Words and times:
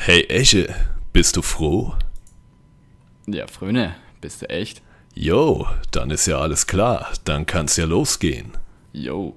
Hey 0.00 0.24
Esche, 0.28 0.74
bist 1.12 1.36
du 1.36 1.42
froh? 1.42 1.92
Ja, 3.26 3.46
Fröne, 3.46 3.96
bist 4.20 4.40
du 4.40 4.48
echt? 4.48 4.80
Jo, 5.12 5.66
dann 5.90 6.10
ist 6.10 6.26
ja 6.26 6.38
alles 6.38 6.66
klar, 6.66 7.08
dann 7.24 7.44
kann's 7.44 7.76
ja 7.76 7.84
losgehen. 7.84 8.52
Yo. 8.92 9.34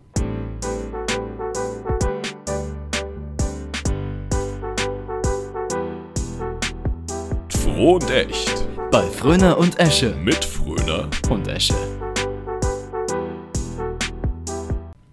Froh 7.50 7.96
und 7.96 8.10
echt. 8.12 8.66
Bei 8.92 9.04
Fröner 9.10 9.58
und 9.58 9.78
Esche. 9.80 10.16
Mit 10.16 10.46
Fröner. 10.46 11.10
Und 11.30 11.48
Esche. 11.48 11.76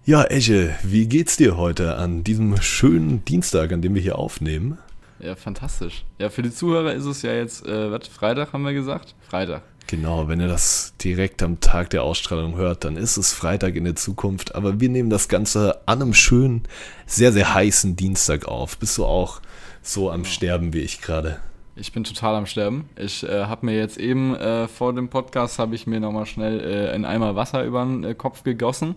Ja, 0.05 0.23
Esche, 0.25 0.75
wie 0.83 1.07
geht's 1.07 1.37
dir 1.37 1.57
heute 1.57 1.95
an 1.95 2.23
diesem 2.23 2.61
schönen 2.61 3.25
Dienstag, 3.25 3.73
an 3.73 3.81
dem 3.81 3.95
wir 3.95 4.01
hier 4.01 4.19
aufnehmen? 4.19 4.77
Ja, 5.19 5.35
fantastisch. 5.35 6.05
Ja, 6.17 6.29
für 6.29 6.41
die 6.41 6.51
Zuhörer 6.51 6.93
ist 6.93 7.05
es 7.05 7.21
ja 7.21 7.33
jetzt, 7.33 7.65
äh, 7.65 7.91
was, 7.91 8.07
Freitag 8.07 8.53
haben 8.53 8.63
wir 8.63 8.73
gesagt? 8.73 9.15
Freitag. 9.29 9.63
Genau, 9.87 10.27
wenn 10.27 10.39
ihr 10.39 10.47
das 10.47 10.93
direkt 11.03 11.41
am 11.41 11.59
Tag 11.61 11.89
der 11.89 12.03
Ausstrahlung 12.03 12.55
hört, 12.57 12.83
dann 12.83 12.95
ist 12.95 13.17
es 13.17 13.33
Freitag 13.33 13.75
in 13.75 13.85
der 13.85 13.95
Zukunft. 13.95 14.53
Aber 14.53 14.79
wir 14.79 14.87
nehmen 14.87 15.09
das 15.09 15.29
Ganze 15.29 15.79
an 15.87 16.01
einem 16.01 16.13
schönen, 16.13 16.63
sehr, 17.07 17.31
sehr 17.31 17.55
heißen 17.55 17.95
Dienstag 17.95 18.45
auf. 18.45 18.77
Bist 18.77 18.97
du 18.99 19.05
auch 19.05 19.41
so 19.81 20.11
am 20.11 20.25
Sterben 20.25 20.73
wie 20.73 20.81
ich 20.81 21.01
gerade? 21.01 21.39
Ich 21.75 21.91
bin 21.91 22.03
total 22.03 22.35
am 22.35 22.45
Sterben. 22.45 22.87
Ich 22.97 23.23
äh, 23.23 23.45
habe 23.45 23.65
mir 23.65 23.77
jetzt 23.77 23.97
eben 23.97 24.35
äh, 24.35 24.67
vor 24.67 24.93
dem 24.93 25.09
Podcast, 25.09 25.57
habe 25.57 25.73
ich 25.73 25.87
mir 25.87 25.99
nochmal 25.99 26.27
schnell 26.27 26.59
äh, 26.59 26.91
einen 26.91 27.05
Eimer 27.05 27.35
Wasser 27.35 27.63
über 27.63 27.83
den 27.83 28.03
äh, 28.03 28.13
Kopf 28.13 28.43
gegossen. 28.43 28.95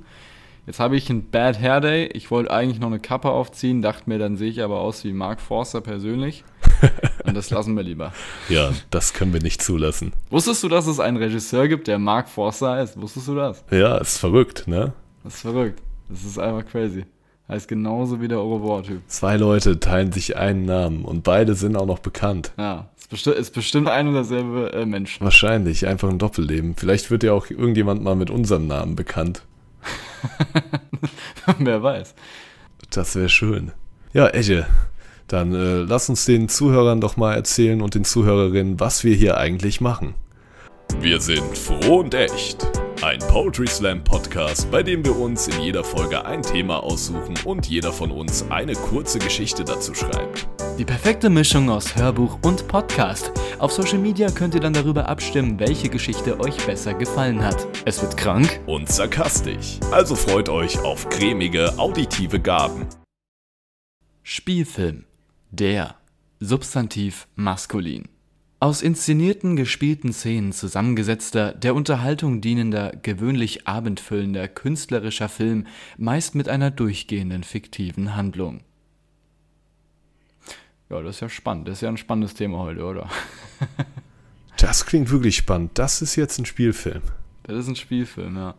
Jetzt 0.64 0.78
habe 0.78 0.96
ich 0.96 1.10
einen 1.10 1.28
Bad 1.28 1.60
Hair 1.60 1.80
Day. 1.80 2.06
Ich 2.14 2.30
wollte 2.30 2.52
eigentlich 2.52 2.78
noch 2.78 2.86
eine 2.86 3.00
Kappe 3.00 3.30
aufziehen, 3.30 3.82
dachte 3.82 4.08
mir, 4.08 4.20
dann 4.20 4.36
sehe 4.36 4.48
ich 4.48 4.62
aber 4.62 4.80
aus 4.80 5.02
wie 5.02 5.12
Mark 5.12 5.40
Forster 5.40 5.80
persönlich. 5.80 6.44
Und 7.24 7.34
das 7.34 7.50
lassen 7.50 7.74
wir 7.76 7.82
lieber. 7.82 8.12
Ja, 8.48 8.70
das 8.90 9.12
können 9.12 9.32
wir 9.32 9.42
nicht 9.42 9.60
zulassen. 9.60 10.12
Wusstest 10.30 10.62
du, 10.62 10.68
dass 10.68 10.86
es 10.86 11.00
einen 11.00 11.16
Regisseur 11.16 11.66
gibt, 11.66 11.88
der 11.88 11.98
Mark 11.98 12.28
Forster 12.28 12.72
heißt? 12.72 13.00
Wusstest 13.00 13.26
du 13.26 13.34
das? 13.34 13.64
Ja, 13.72 13.98
ist 13.98 14.18
verrückt, 14.18 14.68
ne? 14.68 14.92
Das 15.24 15.34
ist 15.34 15.40
verrückt. 15.40 15.82
Das 16.08 16.22
ist 16.22 16.38
einfach 16.38 16.64
crazy. 16.64 17.06
Heißt 17.48 17.66
genauso 17.66 18.20
wie 18.20 18.28
der 18.28 18.38
Au 18.38 18.54
revoir-Typ. 18.56 19.02
Zwei 19.08 19.36
Leute 19.36 19.80
teilen 19.80 20.12
sich 20.12 20.36
einen 20.36 20.64
Namen 20.64 21.04
und 21.04 21.24
beide 21.24 21.54
sind 21.54 21.76
auch 21.76 21.86
noch 21.86 21.98
bekannt. 21.98 22.52
Ja, 22.56 22.88
ist, 22.96 23.10
besti 23.10 23.32
ist 23.32 23.52
bestimmt 23.52 23.88
ein 23.88 24.06
und 24.06 24.14
derselbe 24.14 24.72
äh, 24.72 24.86
Mensch. 24.86 25.20
Wahrscheinlich, 25.20 25.88
einfach 25.88 26.08
ein 26.08 26.20
Doppelleben. 26.20 26.76
Vielleicht 26.76 27.10
wird 27.10 27.24
ja 27.24 27.32
auch 27.32 27.50
irgendjemand 27.50 28.02
mal 28.02 28.14
mit 28.14 28.30
unserem 28.30 28.68
Namen 28.68 28.94
bekannt. 28.94 29.42
Wer 31.58 31.82
weiß. 31.82 32.14
Das 32.90 33.14
wäre 33.16 33.28
schön. 33.28 33.72
Ja, 34.12 34.28
Esche, 34.28 34.66
dann 35.28 35.54
äh, 35.54 35.82
lass 35.82 36.08
uns 36.08 36.24
den 36.26 36.48
Zuhörern 36.48 37.00
doch 37.00 37.16
mal 37.16 37.34
erzählen 37.34 37.80
und 37.80 37.94
den 37.94 38.04
Zuhörerinnen, 38.04 38.80
was 38.80 39.04
wir 39.04 39.14
hier 39.14 39.38
eigentlich 39.38 39.80
machen. 39.80 40.14
Wir 41.00 41.20
sind 41.20 41.56
froh 41.56 42.00
und 42.00 42.14
echt. 42.14 42.66
Ein 43.02 43.18
Poetry 43.18 43.66
Slam 43.66 44.04
Podcast, 44.04 44.70
bei 44.70 44.80
dem 44.80 45.04
wir 45.04 45.18
uns 45.18 45.48
in 45.48 45.60
jeder 45.60 45.82
Folge 45.82 46.24
ein 46.24 46.40
Thema 46.40 46.84
aussuchen 46.84 47.34
und 47.44 47.66
jeder 47.66 47.92
von 47.92 48.12
uns 48.12 48.48
eine 48.48 48.74
kurze 48.74 49.18
Geschichte 49.18 49.64
dazu 49.64 49.92
schreibt. 49.92 50.46
Die 50.78 50.84
perfekte 50.84 51.28
Mischung 51.28 51.68
aus 51.68 51.96
Hörbuch 51.96 52.38
und 52.42 52.68
Podcast. 52.68 53.32
Auf 53.58 53.72
Social 53.72 53.98
Media 53.98 54.30
könnt 54.30 54.54
ihr 54.54 54.60
dann 54.60 54.72
darüber 54.72 55.08
abstimmen, 55.08 55.58
welche 55.58 55.88
Geschichte 55.88 56.38
euch 56.38 56.56
besser 56.64 56.94
gefallen 56.94 57.42
hat. 57.44 57.66
Es 57.84 58.00
wird 58.00 58.16
krank 58.16 58.60
und 58.66 58.88
sarkastisch. 58.88 59.80
Also 59.90 60.14
freut 60.14 60.48
euch 60.48 60.78
auf 60.78 61.08
cremige 61.08 61.76
auditive 61.80 62.38
Gaben. 62.38 62.86
Spielfilm. 64.22 65.06
Der. 65.50 65.96
Substantiv 66.38 67.26
maskulin. 67.34 68.08
Aus 68.62 68.80
inszenierten, 68.80 69.56
gespielten 69.56 70.12
Szenen 70.12 70.52
zusammengesetzter, 70.52 71.50
der 71.50 71.74
Unterhaltung 71.74 72.40
dienender, 72.40 72.92
gewöhnlich 73.02 73.66
abendfüllender, 73.66 74.46
künstlerischer 74.46 75.28
Film, 75.28 75.66
meist 75.98 76.36
mit 76.36 76.48
einer 76.48 76.70
durchgehenden 76.70 77.42
fiktiven 77.42 78.14
Handlung. 78.14 78.60
Ja, 80.88 81.02
das 81.02 81.16
ist 81.16 81.20
ja 81.22 81.28
spannend. 81.28 81.66
Das 81.66 81.78
ist 81.78 81.80
ja 81.80 81.88
ein 81.88 81.96
spannendes 81.96 82.34
Thema 82.34 82.58
heute, 82.58 82.84
oder? 82.84 83.10
das 84.58 84.86
klingt 84.86 85.10
wirklich 85.10 85.34
spannend. 85.34 85.72
Das 85.74 86.00
ist 86.00 86.14
jetzt 86.14 86.38
ein 86.38 86.46
Spielfilm. 86.46 87.02
Das 87.42 87.56
ist 87.56 87.66
ein 87.66 87.74
Spielfilm, 87.74 88.36
ja. 88.36 88.54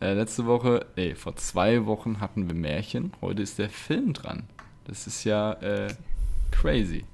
Äh, 0.00 0.14
letzte 0.14 0.46
Woche, 0.46 0.86
nee, 0.96 1.14
vor 1.14 1.36
zwei 1.36 1.84
Wochen 1.84 2.20
hatten 2.20 2.48
wir 2.48 2.54
Märchen. 2.54 3.12
Heute 3.20 3.42
ist 3.42 3.58
der 3.58 3.68
Film 3.68 4.14
dran. 4.14 4.44
Das 4.84 5.06
ist 5.06 5.24
ja 5.24 5.52
äh, 5.60 5.88
crazy 6.52 7.04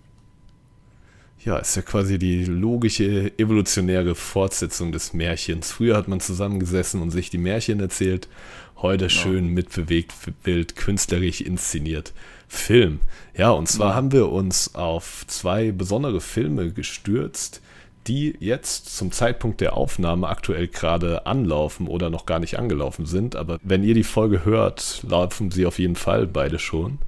ja, 1.45 1.57
ist 1.59 1.77
ja 1.77 1.83
quasi 1.83 2.19
die 2.19 2.45
logische 2.45 3.33
evolutionäre 3.39 4.15
Fortsetzung 4.15 4.93
des 4.93 5.13
Märchens. 5.13 5.73
Früher 5.73 5.97
hat 5.97 6.09
man 6.09 6.21
zusammengesessen 6.21 7.03
und 7.03 7.11
sich 7.11 7.31
die 7.31 7.39
Märchen 7.39 7.81
erzählt, 7.81 8.29
heute 8.77 9.09
genau. 9.09 9.21
schön 9.21 9.49
mitbewegt, 9.49 10.13
Bild, 10.43 10.77
künstlerisch 10.77 11.41
inszeniert. 11.41 12.13
Film. 12.49 13.01
Ja, 13.37 13.51
und 13.51 13.69
zwar 13.69 13.91
ja. 13.91 13.95
haben 13.95 14.13
wir 14.13 14.31
uns 14.31 14.75
auf 14.75 15.25
zwei 15.27 15.73
besondere 15.73 16.21
Filme 16.21 16.71
gestürzt, 16.71 17.63
die 18.07 18.37
jetzt 18.41 18.95
zum 18.97 19.11
Zeitpunkt 19.11 19.61
der 19.61 19.77
Aufnahme 19.77 20.29
aktuell 20.29 20.69
gerade 20.69 21.25
anlaufen 21.25 21.87
oder 21.87 22.11
noch 22.11 22.27
gar 22.27 22.41
nicht 22.41 22.59
angelaufen 22.59 23.07
sind. 23.07 23.37
Aber 23.37 23.59
wenn 23.63 23.85
ihr 23.85 23.95
die 23.95 24.05
Folge 24.05 24.45
hört, 24.45 25.03
laufen 25.09 25.51
sie 25.51 25.67
auf 25.67 25.79
jeden 25.79 25.97
Fall 25.97 26.27
beide 26.27 26.59
schon 26.59 26.99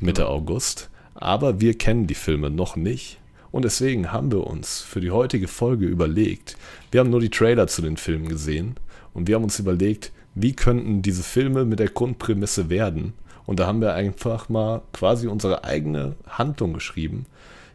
Mitte 0.00 0.22
ja. 0.22 0.28
August. 0.28 0.90
Aber 1.14 1.60
wir 1.60 1.76
kennen 1.76 2.06
die 2.06 2.14
Filme 2.14 2.50
noch 2.50 2.76
nicht 2.76 3.18
und 3.50 3.64
deswegen 3.64 4.12
haben 4.12 4.30
wir 4.30 4.46
uns 4.46 4.80
für 4.80 5.00
die 5.00 5.10
heutige 5.10 5.48
Folge 5.48 5.86
überlegt, 5.86 6.56
wir 6.90 7.00
haben 7.00 7.10
nur 7.10 7.20
die 7.20 7.30
Trailer 7.30 7.66
zu 7.66 7.82
den 7.82 7.96
Filmen 7.96 8.28
gesehen 8.28 8.76
und 9.14 9.26
wir 9.26 9.36
haben 9.36 9.44
uns 9.44 9.58
überlegt, 9.58 10.12
wie 10.34 10.54
könnten 10.54 11.02
diese 11.02 11.22
Filme 11.22 11.64
mit 11.64 11.78
der 11.78 11.88
Grundprämisse 11.88 12.70
werden. 12.70 13.14
Und 13.46 13.58
da 13.60 13.66
haben 13.66 13.80
wir 13.80 13.94
einfach 13.94 14.48
mal 14.48 14.82
quasi 14.92 15.26
unsere 15.26 15.64
eigene 15.64 16.14
Handlung 16.28 16.74
geschrieben. 16.74 17.26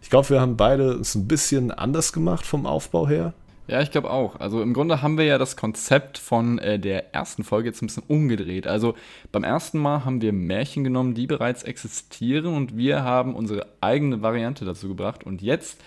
Ich 0.02 0.10
glaube, 0.10 0.30
wir 0.30 0.42
haben 0.42 0.56
beide 0.56 0.92
es 0.94 1.16
ein 1.16 1.28
bisschen 1.28 1.72
anders 1.72 2.14
gemacht 2.14 2.46
vom 2.46 2.66
Aufbau 2.66 3.08
her. 3.08 3.34
Ja, 3.68 3.82
ich 3.82 3.92
glaube 3.92 4.12
auch. 4.12 4.40
Also 4.42 4.62
im 4.62 4.74
Grunde 4.74 5.02
haben 5.02 5.18
wir 5.18 5.24
ja 5.24 5.38
das 5.38 5.56
Konzept 5.56 6.18
von 6.18 6.60
äh, 6.60 6.78
der 6.80 7.14
ersten 7.14 7.46
Folge 7.46 7.70
jetzt 7.70 7.82
ein 7.82 7.88
bisschen 7.88 8.04
umgedreht. 8.08 8.68
Also 8.68 8.96
beim 9.32 9.46
ersten 9.46 9.80
Mal 9.80 10.04
haben 10.04 10.22
wir 10.22 10.34
Märchen 10.34 10.84
genommen, 10.84 11.14
die 11.14 11.28
bereits 11.28 11.64
existieren 11.64 12.54
und 12.56 12.76
wir 12.76 13.04
haben 13.04 13.36
unsere 13.36 13.68
eigene 13.80 14.22
Variante 14.22 14.66
dazu 14.66 14.90
gebracht. 14.90 15.24
Und 15.24 15.42
jetzt 15.42 15.80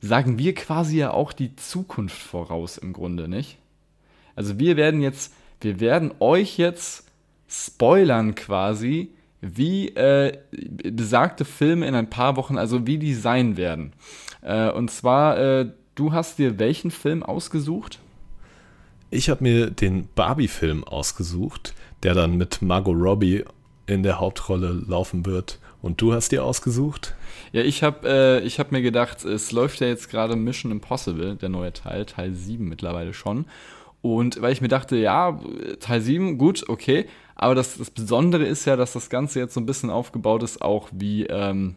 sagen 0.00 0.38
wir 0.38 0.54
quasi 0.54 0.98
ja 0.98 1.12
auch 1.12 1.32
die 1.32 1.54
Zukunft 1.54 2.20
voraus 2.20 2.76
im 2.76 2.92
Grunde, 2.92 3.28
nicht? 3.28 3.58
Also 4.34 4.58
wir 4.58 4.76
werden 4.76 5.00
jetzt, 5.00 5.32
wir 5.60 5.78
werden 5.78 6.12
euch 6.18 6.58
jetzt 6.58 7.06
spoilern 7.48 8.34
quasi, 8.34 9.10
wie 9.40 9.88
äh, 9.90 10.38
besagte 10.50 11.44
Filme 11.44 11.86
in 11.86 11.94
ein 11.94 12.10
paar 12.10 12.36
Wochen, 12.36 12.58
also 12.58 12.86
wie 12.86 12.98
die 12.98 13.14
sein 13.14 13.56
werden. 13.56 13.92
Äh, 14.42 14.70
und 14.70 14.90
zwar 14.90 15.38
äh, 15.38 15.70
Du 15.96 16.12
hast 16.12 16.38
dir 16.38 16.58
welchen 16.58 16.90
Film 16.90 17.22
ausgesucht? 17.22 18.00
Ich 19.08 19.30
habe 19.30 19.42
mir 19.42 19.70
den 19.70 20.08
Barbie-Film 20.14 20.84
ausgesucht, 20.84 21.72
der 22.02 22.12
dann 22.12 22.36
mit 22.36 22.60
Margot 22.60 22.94
Robbie 22.94 23.44
in 23.86 24.02
der 24.02 24.20
Hauptrolle 24.20 24.84
laufen 24.86 25.24
wird. 25.24 25.58
Und 25.80 26.02
du 26.02 26.12
hast 26.12 26.32
dir 26.32 26.44
ausgesucht? 26.44 27.14
Ja, 27.52 27.62
ich 27.62 27.82
habe 27.82 28.42
äh, 28.44 28.46
hab 28.46 28.72
mir 28.72 28.82
gedacht, 28.82 29.24
es 29.24 29.52
läuft 29.52 29.80
ja 29.80 29.86
jetzt 29.86 30.10
gerade 30.10 30.36
Mission 30.36 30.70
Impossible, 30.70 31.36
der 31.36 31.48
neue 31.48 31.72
Teil, 31.72 32.04
Teil 32.04 32.34
7 32.34 32.68
mittlerweile 32.68 33.14
schon. 33.14 33.46
Und 34.02 34.42
weil 34.42 34.52
ich 34.52 34.60
mir 34.60 34.68
dachte, 34.68 34.96
ja, 34.96 35.40
Teil 35.80 36.02
7, 36.02 36.36
gut, 36.36 36.68
okay. 36.68 37.06
Aber 37.36 37.54
das, 37.54 37.78
das 37.78 37.88
Besondere 37.88 38.44
ist 38.44 38.66
ja, 38.66 38.76
dass 38.76 38.92
das 38.92 39.08
Ganze 39.08 39.38
jetzt 39.38 39.54
so 39.54 39.60
ein 39.60 39.66
bisschen 39.66 39.88
aufgebaut 39.88 40.42
ist, 40.42 40.60
auch 40.60 40.90
wie 40.92 41.24
ähm, 41.24 41.76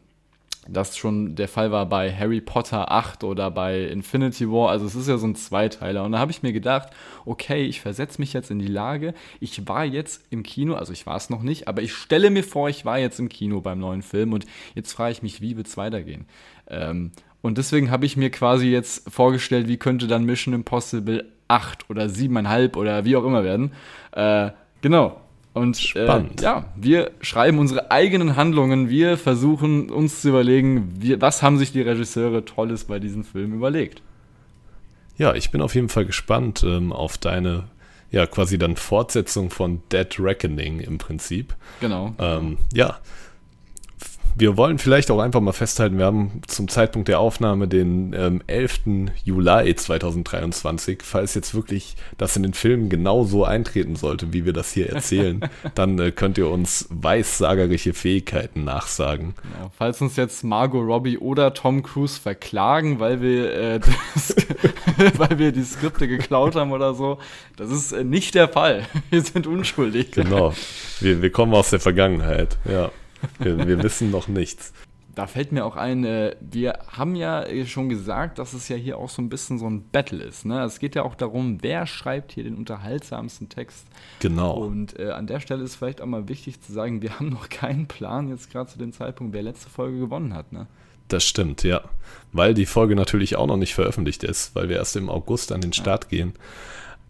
das 0.71 0.98
schon 0.98 1.36
der 1.36 1.48
Fall 1.48 1.71
war 1.71 1.88
bei 1.88 2.13
Harry 2.13 2.42
Potter 2.42 2.92
8 2.92 3.24
oder 3.24 3.51
bei 3.51 3.83
Infinity 3.83 4.50
War. 4.50 4.69
Also 4.69 4.86
es 4.86 4.95
ist 4.95 5.07
ja 5.07 5.18
so 5.18 5.27
ein 5.27 5.36
Zweiteiler. 5.36 6.04
Und 6.04 6.13
da 6.13 6.19
habe 6.19 6.31
ich 6.31 6.44
mir 6.44 6.54
gedacht, 6.54 6.89
okay, 7.25 7.66
ich 7.66 7.81
versetze 7.81 8.21
mich 8.21 8.33
jetzt 8.33 8.51
in 8.51 8.60
die 8.60 8.68
Lage. 8.68 9.13
Ich 9.39 9.68
war 9.68 9.86
jetzt 9.86 10.25
im 10.30 10.44
Kino, 10.44 10.75
also 10.75 10.94
ich 10.94 11.06
war 11.06 11.16
es 11.16 11.30
noch 11.30 11.42
nicht, 11.42 11.68
aber 11.68 11.81
ich 11.81 11.94
stelle 11.94 12.30
mir 12.30 12.44
vor, 12.44 12.69
ich 12.69 12.86
war 12.86 13.00
jetzt 13.00 13.19
im 13.19 13.30
Kino 13.30 13.62
beim 13.62 13.80
neuen 13.80 14.01
Film 14.01 14.33
und 14.33 14.45
jetzt 14.75 14.94
frage 14.94 15.12
ich 15.12 15.24
mich, 15.24 15.42
wie 15.42 15.57
wird 15.57 15.68
es 15.68 15.77
weitergehen? 15.77 16.25
Ähm, 16.68 17.12
und 17.42 17.57
deswegen 17.57 17.89
habe 17.89 18.06
ich 18.06 18.18
mir 18.18 18.30
quasi 18.30 18.68
jetzt 18.68 19.10
vorgestellt, 19.10 19.68
wie 19.68 19.77
könnte 19.77 20.07
dann 20.07 20.25
Mission 20.25 20.54
Impossible 20.54 21.25
8 21.48 21.89
oder 21.89 22.06
7,5 22.06 22.75
oder 22.75 23.06
wie 23.06 23.16
auch 23.16 23.24
immer 23.24 23.44
werden. 23.44 23.71
Äh, 24.12 24.51
genau. 24.81 25.19
Und 25.54 25.96
äh, 25.96 26.24
ja, 26.42 26.66
wir 26.75 27.12
schreiben 27.22 27.60
unsere 27.60 27.92
eigenen 27.92 28.36
Handlungen. 28.36 28.90
Wir 28.90 29.18
versuchen 29.18 29.90
uns 29.90 30.22
zu 30.22 30.30
überlegen, 30.30 30.94
wie, 31.00 31.19
was 31.19 31.42
haben 31.42 31.57
sich 31.57 31.72
die 31.72 31.81
Regisseure 31.81 32.46
Tolles 32.46 32.86
bei 32.86 33.00
diesem 33.00 33.24
Film 33.24 33.54
überlegt. 33.54 34.01
Ja, 35.18 35.34
ich 35.34 35.51
bin 35.51 35.62
auf 35.62 35.75
jeden 35.75 35.90
Fall 35.90 36.06
gespannt 36.06 36.63
ähm, 36.63 36.94
auf 36.94 37.18
deine, 37.18 37.66
ja, 38.12 38.25
quasi 38.25 38.57
dann 38.57 38.75
Fortsetzung 38.75 39.50
von 39.50 39.81
Dead 39.92 40.07
Reckoning 40.19 40.80
im 40.80 40.98
Prinzip. 40.98 41.56
Genau. 41.81 42.13
Ähm, 42.19 42.57
ja, 42.74 43.00
wir 44.36 44.58
wollen 44.58 44.78
vielleicht 44.78 45.12
auch 45.12 45.20
einfach 45.20 45.42
mal 45.42 45.54
festhalten, 45.54 45.98
wir 45.98 46.06
haben 46.06 46.42
zum 46.48 46.68
Zeitpunkt 46.68 47.08
der 47.08 47.20
Aufnahme 47.20 47.68
den 47.68 48.14
ähm, 48.14 48.42
11. 48.48 48.81
Juli 49.24 49.76
2023. 49.76 51.00
Falls 51.04 51.34
jetzt 51.36 51.54
wirklich 51.54 51.96
das 52.18 52.36
in 52.36 52.44
den 52.44 52.54
Filmen 52.54 52.90
genau 52.90 53.24
so 53.24 53.46
eintreten 53.46 53.96
sollte, 53.96 54.34
wie 54.34 54.46
wir 54.46 54.54
das 54.54 54.72
hier 54.72 54.90
erzählen, 54.90 55.42
dann 55.76 56.00
äh, 56.00 56.12
könnt 56.12 56.38
ihr 56.38 56.50
uns 56.50 56.88
weissagerische 56.90 57.94
Fähigkeiten 57.94 58.64
nachsagen. 58.64 59.36
Genau. 59.42 59.72
Falls 59.78 60.02
uns 60.02 60.16
jetzt 60.16 60.44
Margot 60.44 60.86
Robbie 60.86 61.18
oder 61.18 61.54
Tom 61.54 61.84
Cruise 61.84 62.20
verklagen, 62.20 63.00
weil 63.00 63.22
wir, 63.22 63.54
äh, 63.54 63.80
das, 64.14 64.36
weil 65.18 65.40
wir 65.40 65.52
die 65.52 65.64
Skripte 65.64 66.08
geklaut 66.08 66.56
haben 66.56 66.72
oder 66.72 66.94
so, 66.94 67.20
das 67.58 67.72
ist 67.72 67.92
äh, 67.92 68.04
nicht 68.04 68.36
der 68.36 68.48
Fall. 68.48 68.86
Wir 69.10 69.22
sind 69.22 69.48
unschuldig. 69.48 70.12
Genau. 70.12 70.54
Wir, 71.00 71.22
wir 71.22 71.31
kommen 71.31 71.54
aus 71.54 71.70
der 71.70 71.80
Vergangenheit, 71.80 72.58
ja. 72.70 72.92
Wir, 73.39 73.68
wir 73.68 73.83
wissen 73.83 74.12
noch 74.12 74.27
nichts. 74.27 74.74
Da 75.16 75.27
fällt 75.27 75.51
mir 75.51 75.66
auch 75.66 75.75
ein, 75.75 76.06
äh, 76.06 76.36
wir 76.39 76.80
haben 76.88 77.16
ja 77.16 77.45
schon 77.66 77.89
gesagt, 77.89 78.39
dass 78.39 78.54
es 78.54 78.69
ja 78.69 78.77
hier 78.77 78.98
auch 78.98 79.10
so 79.10 79.21
ein 79.21 79.30
bisschen 79.30 79.57
so 79.57 79.68
ein 79.68 79.83
Battle 79.92 80.24
ist. 80.24 80.45
Ne? 80.45 80.63
Es 80.63 80.80
geht 80.80 80.95
ja 80.95 81.04
auch 81.04 81.16
darum, 81.16 81.57
wer 81.62 81.88
schreibt 81.88 82.31
hier 82.31 82.44
den 82.44 82.56
unterhaltsamsten 82.56 83.50
Text. 83.50 83.86
Genau. 84.19 84.54
Und 84.54 84.98
äh, 84.98 85.10
an 85.10 85.27
der 85.27 85.39
Stelle 85.39 85.63
ist 85.63 85.75
vielleicht 85.75 86.01
auch 86.01 86.06
mal 86.06 86.30
wichtig 86.30 86.62
zu 86.62 86.71
sagen, 86.71 87.01
wir 87.01 87.19
haben 87.19 87.30
noch 87.30 87.50
keinen 87.50 87.88
Plan 87.88 88.30
jetzt 88.30 88.51
gerade 88.51 88.69
zu 88.69 88.77
dem 88.77 88.94
Zeitpunkt, 88.94 89.33
wer 89.33 89.44
letzte 89.44 89.69
Folge 89.69 90.00
gewonnen 90.00 90.33
hat. 90.33 90.54
Ne? 90.54 90.68
Das 91.10 91.25
stimmt, 91.25 91.63
ja. 91.63 91.81
Weil 92.31 92.54
die 92.54 92.68
Folge 92.68 92.95
natürlich 92.95 93.36
auch 93.36 93.48
noch 93.48 93.57
nicht 93.57 93.74
veröffentlicht 93.74 94.24
ist, 94.24 94.56
weil 94.56 94.69
wir 94.69 94.77
erst 94.77 94.95
im 94.95 95.10
August 95.10 95.51
an 95.51 95.60
den 95.60 95.74
Start 95.74 96.06
ja. 96.06 96.10
gehen. 96.10 96.33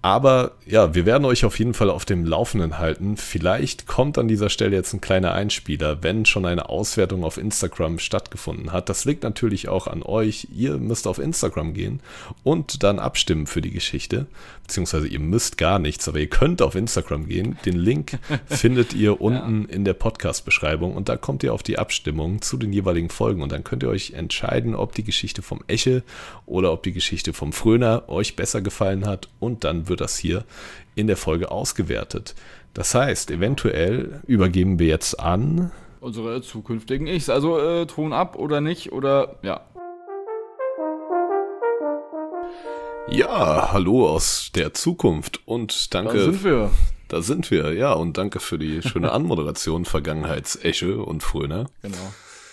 Aber 0.01 0.53
ja, 0.65 0.95
wir 0.95 1.05
werden 1.05 1.25
euch 1.25 1.43
auf 1.43 1.59
jeden 1.59 1.73
Fall 1.73 1.89
auf 1.89 2.05
dem 2.05 2.23
Laufenden 2.23 2.77
halten. 2.77 3.17
Vielleicht 3.17 3.85
kommt 3.85 4.17
an 4.17 4.29
dieser 4.29 4.49
Stelle 4.49 4.77
jetzt 4.77 4.93
ein 4.93 5.01
kleiner 5.01 5.33
Einspieler, 5.33 6.01
wenn 6.01 6.25
schon 6.25 6.45
eine 6.45 6.69
Auswertung 6.69 7.25
auf 7.25 7.37
Instagram 7.37 7.99
stattgefunden 7.99 8.71
hat. 8.71 8.87
Das 8.87 9.03
liegt 9.03 9.23
natürlich 9.23 9.67
auch 9.67 9.87
an 9.87 10.01
euch. 10.01 10.47
Ihr 10.55 10.77
müsst 10.77 11.05
auf 11.05 11.19
Instagram 11.19 11.73
gehen 11.73 11.99
und 12.43 12.83
dann 12.83 12.97
abstimmen 12.97 13.45
für 13.45 13.59
die 13.59 13.71
Geschichte. 13.71 14.27
Beziehungsweise 14.63 15.07
ihr 15.07 15.19
müsst 15.19 15.57
gar 15.57 15.79
nichts, 15.79 16.07
aber 16.07 16.19
ihr 16.19 16.29
könnt 16.29 16.61
auf 16.61 16.75
Instagram 16.75 17.27
gehen. 17.27 17.57
Den 17.65 17.75
Link 17.75 18.19
findet 18.45 18.93
ihr 18.93 19.19
unten 19.19 19.63
ja. 19.63 19.75
in 19.75 19.83
der 19.83 19.95
Podcast-Beschreibung 19.95 20.95
und 20.95 21.09
da 21.09 21.17
kommt 21.17 21.43
ihr 21.43 21.53
auf 21.53 21.63
die 21.63 21.77
Abstimmung 21.77 22.41
zu 22.41 22.55
den 22.55 22.71
jeweiligen 22.71 23.09
Folgen 23.09 23.41
und 23.41 23.51
dann 23.51 23.65
könnt 23.65 23.83
ihr 23.83 23.89
euch 23.89 24.11
entscheiden, 24.11 24.75
ob 24.75 24.95
die 24.95 25.03
Geschichte 25.03 25.41
vom 25.41 25.61
Eche 25.67 26.03
oder 26.45 26.71
ob 26.71 26.83
die 26.83 26.93
Geschichte 26.93 27.33
vom 27.33 27.51
Fröner 27.51 28.03
euch 28.07 28.37
besser 28.37 28.61
gefallen 28.61 29.05
hat 29.05 29.27
und 29.39 29.63
dann 29.63 29.88
wird 29.89 30.01
das 30.01 30.17
hier 30.17 30.45
in 30.95 31.07
der 31.07 31.17
Folge 31.17 31.51
ausgewertet. 31.51 32.35
Das 32.73 32.93
heißt, 32.93 33.31
eventuell 33.31 34.21
übergeben 34.27 34.79
wir 34.79 34.87
jetzt 34.87 35.19
an 35.19 35.71
unsere 36.01 36.41
zukünftigen 36.41 37.07
Ichs. 37.07 37.29
Also 37.29 37.59
äh, 37.59 37.85
Ton 37.85 38.13
ab 38.13 38.35
oder 38.35 38.61
nicht 38.61 38.91
oder 38.91 39.37
ja. 39.41 39.61
Ja, 43.09 43.71
hallo 43.71 44.07
aus 44.07 44.51
der 44.53 44.73
Zukunft 44.73 45.41
und 45.45 45.93
danke. 45.93 46.17
Da 46.17 46.23
sind 46.23 46.43
wir. 46.43 46.71
Da 47.07 47.21
sind 47.23 47.49
wir, 47.49 47.73
ja, 47.73 47.93
und 47.93 48.19
danke 48.19 48.39
für 48.39 48.59
die 48.59 48.83
schöne 48.83 49.11
Anmoderation, 49.13 49.85
Vergangenheitsesche 49.85 51.01
und 51.01 51.23
Fröner. 51.23 51.65
Genau. 51.81 51.97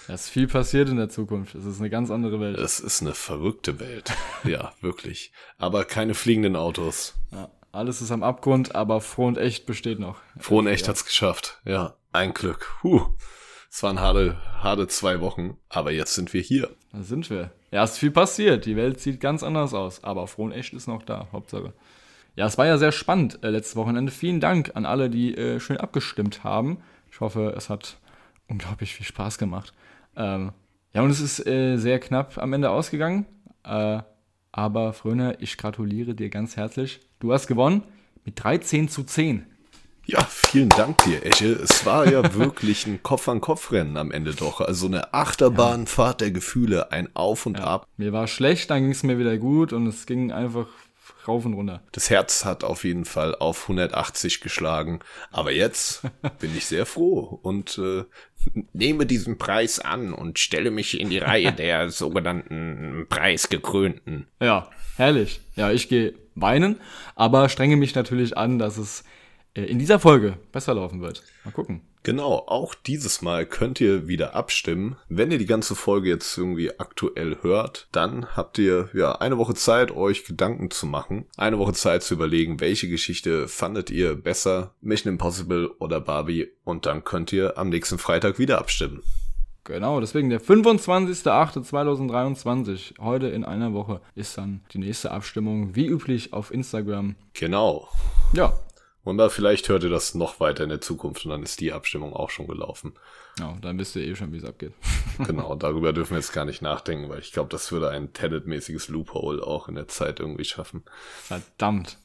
Es 0.08 0.26
ist 0.26 0.28
viel 0.28 0.46
passiert 0.46 0.88
in 0.88 0.96
der 0.96 1.08
Zukunft. 1.08 1.54
Es 1.54 1.64
ist 1.64 1.80
eine 1.80 1.90
ganz 1.90 2.10
andere 2.10 2.38
Welt. 2.40 2.58
Es 2.58 2.78
ist 2.78 3.02
eine 3.02 3.12
verrückte 3.12 3.80
Welt. 3.80 4.12
ja, 4.44 4.72
wirklich. 4.80 5.32
Aber 5.58 5.84
keine 5.84 6.14
fliegenden 6.14 6.54
Autos. 6.54 7.14
Ja, 7.32 7.50
alles 7.72 8.00
ist 8.00 8.12
am 8.12 8.22
Abgrund, 8.22 8.74
aber 8.74 9.00
Froh 9.00 9.26
und 9.26 9.38
Echt 9.38 9.66
besteht 9.66 9.98
noch. 9.98 10.20
Froh 10.38 10.58
und 10.58 10.68
Echt 10.68 10.82
ja. 10.82 10.88
hat's 10.88 11.04
geschafft. 11.04 11.60
Ja, 11.64 11.96
ein 12.12 12.34
Glück. 12.34 12.76
Huh. 12.82 13.08
Es 13.70 13.82
waren 13.82 14.00
harte, 14.00 14.38
harte 14.62 14.86
zwei 14.86 15.20
Wochen, 15.20 15.58
aber 15.68 15.90
jetzt 15.90 16.14
sind 16.14 16.32
wir 16.32 16.40
hier. 16.40 16.70
Da 16.92 17.02
sind 17.02 17.28
wir. 17.28 17.50
Ja, 17.72 17.82
es 17.82 17.92
ist 17.92 17.98
viel 17.98 18.12
passiert. 18.12 18.64
Die 18.64 18.76
Welt 18.76 19.00
sieht 19.00 19.20
ganz 19.20 19.42
anders 19.42 19.74
aus, 19.74 20.04
aber 20.04 20.28
Froh 20.28 20.44
und 20.44 20.52
Echt 20.52 20.72
ist 20.72 20.86
noch 20.86 21.02
da, 21.02 21.28
Hauptsache. 21.32 21.72
Ja, 22.36 22.46
es 22.46 22.56
war 22.58 22.66
ja 22.66 22.78
sehr 22.78 22.92
spannend 22.92 23.42
äh, 23.42 23.50
letztes 23.50 23.76
Wochenende. 23.76 24.12
Vielen 24.12 24.40
Dank 24.40 24.72
an 24.74 24.86
alle, 24.86 25.10
die 25.10 25.36
äh, 25.36 25.58
schön 25.58 25.78
abgestimmt 25.78 26.44
haben. 26.44 26.78
Ich 27.10 27.20
hoffe, 27.20 27.54
es 27.56 27.68
hat 27.68 27.98
unglaublich 28.46 28.94
viel 28.94 29.06
Spaß 29.06 29.38
gemacht. 29.38 29.74
Ähm, 30.16 30.52
ja, 30.92 31.02
und 31.02 31.10
es 31.10 31.20
ist 31.20 31.46
äh, 31.46 31.76
sehr 31.76 32.00
knapp 32.00 32.38
am 32.38 32.52
Ende 32.52 32.70
ausgegangen. 32.70 33.26
Äh, 33.64 34.00
aber 34.52 34.92
Fröner, 34.94 35.40
ich 35.40 35.58
gratuliere 35.58 36.14
dir 36.14 36.30
ganz 36.30 36.56
herzlich. 36.56 37.00
Du 37.20 37.32
hast 37.32 37.46
gewonnen 37.46 37.82
mit 38.24 38.42
13 38.42 38.88
zu 38.88 39.04
10. 39.04 39.44
Ja, 40.06 40.24
vielen 40.24 40.68
Dank 40.68 41.02
dir, 41.04 41.26
Esche. 41.26 41.52
Es 41.52 41.84
war 41.84 42.10
ja 42.10 42.34
wirklich 42.34 42.86
ein 42.86 43.02
Kopf-an-Kopf-Rennen 43.02 43.96
am 43.96 44.12
Ende 44.12 44.34
doch. 44.34 44.60
Also 44.60 44.86
eine 44.86 45.12
Achterbahnfahrt 45.12 46.20
der 46.20 46.30
Gefühle, 46.30 46.92
ein 46.92 47.14
Auf 47.14 47.44
und 47.44 47.58
ja. 47.58 47.64
Ab. 47.64 47.88
Mir 47.96 48.12
war 48.12 48.28
schlecht, 48.28 48.70
dann 48.70 48.82
ging 48.82 48.92
es 48.92 49.02
mir 49.02 49.18
wieder 49.18 49.36
gut 49.36 49.72
und 49.72 49.86
es 49.88 50.06
ging 50.06 50.30
einfach 50.30 50.68
rauf 51.26 51.44
und 51.44 51.54
runter. 51.54 51.82
Das 51.92 52.10
Herz 52.10 52.44
hat 52.44 52.64
auf 52.64 52.84
jeden 52.84 53.04
Fall 53.04 53.34
auf 53.34 53.62
180 53.62 54.40
geschlagen. 54.40 55.00
Aber 55.30 55.52
jetzt 55.52 56.02
bin 56.38 56.56
ich 56.56 56.66
sehr 56.66 56.86
froh 56.86 57.38
und 57.42 57.78
äh, 57.78 58.04
nehme 58.72 59.06
diesen 59.06 59.38
Preis 59.38 59.78
an 59.78 60.12
und 60.12 60.38
stelle 60.38 60.70
mich 60.70 61.00
in 61.00 61.10
die 61.10 61.18
Reihe 61.18 61.52
der 61.56 61.90
sogenannten 61.90 63.06
Preisgekrönten. 63.08 64.26
Ja, 64.40 64.70
herrlich. 64.96 65.40
Ja, 65.56 65.70
ich 65.70 65.88
gehe 65.88 66.14
weinen, 66.34 66.80
aber 67.14 67.48
strenge 67.48 67.76
mich 67.76 67.94
natürlich 67.94 68.36
an, 68.36 68.58
dass 68.58 68.76
es 68.76 69.04
äh, 69.54 69.62
in 69.62 69.78
dieser 69.78 69.98
Folge 69.98 70.38
besser 70.52 70.74
laufen 70.74 71.00
wird. 71.00 71.22
Mal 71.44 71.50
gucken. 71.50 71.82
Genau, 72.06 72.44
auch 72.46 72.74
dieses 72.76 73.20
Mal 73.20 73.44
könnt 73.46 73.80
ihr 73.80 74.06
wieder 74.06 74.36
abstimmen. 74.36 74.94
Wenn 75.08 75.32
ihr 75.32 75.38
die 75.38 75.46
ganze 75.46 75.74
Folge 75.74 76.08
jetzt 76.08 76.38
irgendwie 76.38 76.70
aktuell 76.78 77.38
hört, 77.42 77.88
dann 77.90 78.36
habt 78.36 78.58
ihr 78.58 78.88
ja 78.94 79.16
eine 79.16 79.38
Woche 79.38 79.54
Zeit, 79.54 79.90
euch 79.90 80.24
Gedanken 80.24 80.70
zu 80.70 80.86
machen. 80.86 81.26
Eine 81.36 81.58
Woche 81.58 81.72
Zeit 81.72 82.04
zu 82.04 82.14
überlegen, 82.14 82.60
welche 82.60 82.88
Geschichte 82.88 83.48
fandet 83.48 83.90
ihr 83.90 84.14
besser, 84.14 84.72
Mission 84.80 85.14
Impossible 85.14 85.66
oder 85.80 86.00
Barbie. 86.00 86.46
Und 86.62 86.86
dann 86.86 87.02
könnt 87.02 87.32
ihr 87.32 87.58
am 87.58 87.70
nächsten 87.70 87.98
Freitag 87.98 88.38
wieder 88.38 88.60
abstimmen. 88.60 89.02
Genau, 89.64 89.98
deswegen 89.98 90.30
der 90.30 90.40
25.08.2023, 90.40 93.00
heute 93.00 93.26
in 93.26 93.44
einer 93.44 93.72
Woche, 93.72 94.00
ist 94.14 94.38
dann 94.38 94.60
die 94.72 94.78
nächste 94.78 95.10
Abstimmung, 95.10 95.74
wie 95.74 95.86
üblich 95.86 96.32
auf 96.32 96.52
Instagram. 96.52 97.16
Genau. 97.34 97.88
Ja, 98.32 98.56
und 99.06 99.18
da 99.18 99.28
vielleicht 99.28 99.68
hört 99.68 99.84
ihr 99.84 99.88
das 99.88 100.16
noch 100.16 100.40
weiter 100.40 100.64
in 100.64 100.68
der 100.68 100.80
Zukunft 100.80 101.24
und 101.24 101.30
dann 101.30 101.44
ist 101.44 101.60
die 101.60 101.72
Abstimmung 101.72 102.12
auch 102.12 102.28
schon 102.28 102.48
gelaufen. 102.48 102.94
Ja, 103.38 103.56
dann 103.62 103.78
wisst 103.78 103.94
ihr 103.94 104.02
eh 104.02 104.16
schon, 104.16 104.32
wie 104.32 104.38
es 104.38 104.44
abgeht. 104.44 104.72
genau, 105.24 105.54
darüber 105.54 105.92
dürfen 105.92 106.14
wir 106.14 106.18
jetzt 106.18 106.32
gar 106.32 106.44
nicht 106.44 106.60
nachdenken, 106.60 107.08
weil 107.08 107.20
ich 107.20 107.32
glaube, 107.32 107.48
das 107.48 107.70
würde 107.70 107.88
ein 107.90 108.12
Tenet-mäßiges 108.12 108.88
Loophole 108.88 109.46
auch 109.46 109.68
in 109.68 109.76
der 109.76 109.86
Zeit 109.86 110.18
irgendwie 110.18 110.44
schaffen. 110.44 110.82
Verdammt. 111.22 111.98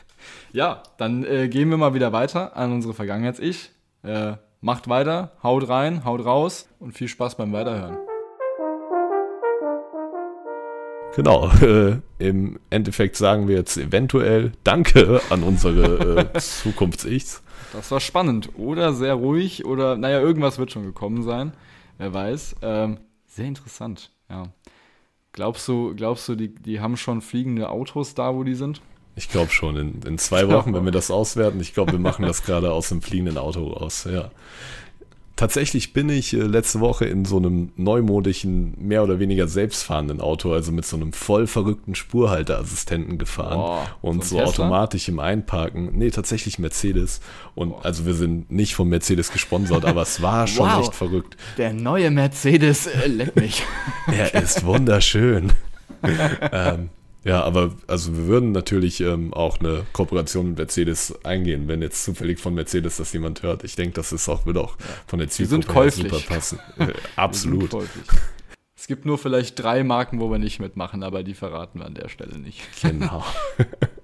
ja, 0.52 0.82
dann 0.98 1.24
äh, 1.24 1.48
gehen 1.48 1.70
wir 1.70 1.78
mal 1.78 1.94
wieder 1.94 2.12
weiter 2.12 2.54
an 2.54 2.70
unsere 2.70 2.92
Vergangenheits-Ich. 2.92 3.70
Äh, 4.02 4.34
macht 4.60 4.90
weiter, 4.90 5.32
haut 5.42 5.66
rein, 5.70 6.04
haut 6.04 6.22
raus 6.22 6.68
und 6.78 6.92
viel 6.92 7.08
Spaß 7.08 7.38
beim 7.38 7.54
Weiterhören. 7.54 7.96
Genau, 11.14 11.50
äh, 11.60 11.98
im 12.18 12.58
Endeffekt 12.70 13.16
sagen 13.16 13.46
wir 13.46 13.56
jetzt 13.56 13.76
eventuell 13.76 14.52
Danke 14.64 15.20
an 15.30 15.42
unsere 15.42 16.30
äh, 16.34 16.38
Zukunfts-Ichs. 16.38 17.42
Das 17.72 17.90
war 17.90 18.00
spannend 18.00 18.50
oder 18.56 18.92
sehr 18.92 19.14
ruhig 19.14 19.64
oder, 19.64 19.96
naja, 19.96 20.20
irgendwas 20.20 20.58
wird 20.58 20.72
schon 20.72 20.84
gekommen 20.84 21.22
sein, 21.22 21.52
wer 21.98 22.12
weiß. 22.12 22.56
Ähm, 22.62 22.98
sehr 23.26 23.46
interessant, 23.46 24.10
ja. 24.28 24.44
Glaubst 25.32 25.66
du, 25.66 25.94
glaubst 25.94 26.28
du, 26.28 26.34
die, 26.34 26.54
die 26.54 26.80
haben 26.80 26.98
schon 26.98 27.22
fliegende 27.22 27.70
Autos 27.70 28.14
da, 28.14 28.34
wo 28.34 28.44
die 28.44 28.54
sind? 28.54 28.82
Ich 29.16 29.30
glaube 29.30 29.50
schon, 29.50 29.76
in, 29.76 30.02
in 30.02 30.18
zwei 30.18 30.48
Wochen, 30.48 30.74
wenn 30.74 30.84
wir 30.86 30.92
das 30.92 31.10
auswerten. 31.10 31.60
Ich 31.60 31.72
glaube, 31.72 31.92
wir 31.92 31.98
machen 31.98 32.26
das 32.26 32.42
gerade 32.42 32.72
aus 32.72 32.90
dem 32.90 33.00
fliegenden 33.00 33.38
Auto 33.38 33.72
aus, 33.72 34.04
ja. 34.04 34.30
Tatsächlich 35.42 35.92
bin 35.92 36.08
ich 36.08 36.34
äh, 36.34 36.36
letzte 36.36 36.78
Woche 36.78 37.04
in 37.04 37.24
so 37.24 37.36
einem 37.36 37.72
neumodischen, 37.74 38.74
mehr 38.78 39.02
oder 39.02 39.18
weniger 39.18 39.48
selbstfahrenden 39.48 40.20
Auto, 40.20 40.52
also 40.52 40.70
mit 40.70 40.86
so 40.86 40.94
einem 40.94 41.12
voll 41.12 41.48
verrückten 41.48 41.96
Spurhalteassistenten 41.96 43.18
gefahren 43.18 43.58
Boah, 43.58 43.88
und 44.02 44.24
so, 44.24 44.36
so 44.36 44.44
automatisch 44.44 45.08
im 45.08 45.18
Einparken. 45.18 45.98
Nee, 45.98 46.10
tatsächlich 46.10 46.60
Mercedes. 46.60 47.20
Und 47.56 47.70
Boah. 47.70 47.84
also 47.84 48.06
wir 48.06 48.14
sind 48.14 48.52
nicht 48.52 48.76
von 48.76 48.88
Mercedes 48.88 49.32
gesponsert, 49.32 49.84
aber 49.84 50.02
es 50.02 50.22
war 50.22 50.46
schon 50.46 50.68
wow, 50.68 50.80
echt 50.80 50.94
verrückt. 50.94 51.36
Der 51.58 51.72
neue 51.72 52.12
Mercedes 52.12 52.86
äh, 52.86 53.08
leck 53.08 53.34
mich. 53.34 53.64
er 54.06 54.40
ist 54.40 54.64
wunderschön. 54.64 55.52
ähm, 56.52 56.90
ja, 57.24 57.42
aber 57.42 57.72
also 57.86 58.16
wir 58.16 58.26
würden 58.26 58.52
natürlich 58.52 59.00
ähm, 59.00 59.32
auch 59.32 59.60
eine 59.60 59.86
Kooperation 59.92 60.48
mit 60.48 60.58
Mercedes 60.58 61.14
eingehen, 61.24 61.68
wenn 61.68 61.82
jetzt 61.82 62.04
zufällig 62.04 62.40
von 62.40 62.54
Mercedes 62.54 62.96
das 62.96 63.12
jemand 63.12 63.42
hört. 63.42 63.64
Ich 63.64 63.76
denke, 63.76 63.94
das 63.94 64.12
ist 64.12 64.28
auch, 64.28 64.44
wird 64.46 64.58
auch 64.58 64.76
von 65.06 65.18
der 65.18 65.28
Zielgruppe 65.28 65.90
super 65.90 66.20
passen. 66.20 66.58
Äh, 66.78 66.92
absolut. 67.16 67.70
Es 68.74 68.86
gibt 68.86 69.04
nur 69.04 69.18
vielleicht 69.18 69.62
drei 69.62 69.84
Marken, 69.84 70.20
wo 70.20 70.30
wir 70.30 70.38
nicht 70.38 70.58
mitmachen, 70.58 71.02
aber 71.02 71.22
die 71.22 71.34
verraten 71.34 71.80
wir 71.80 71.86
an 71.86 71.94
der 71.94 72.08
Stelle 72.08 72.38
nicht. 72.38 72.60
Genau. 72.82 73.24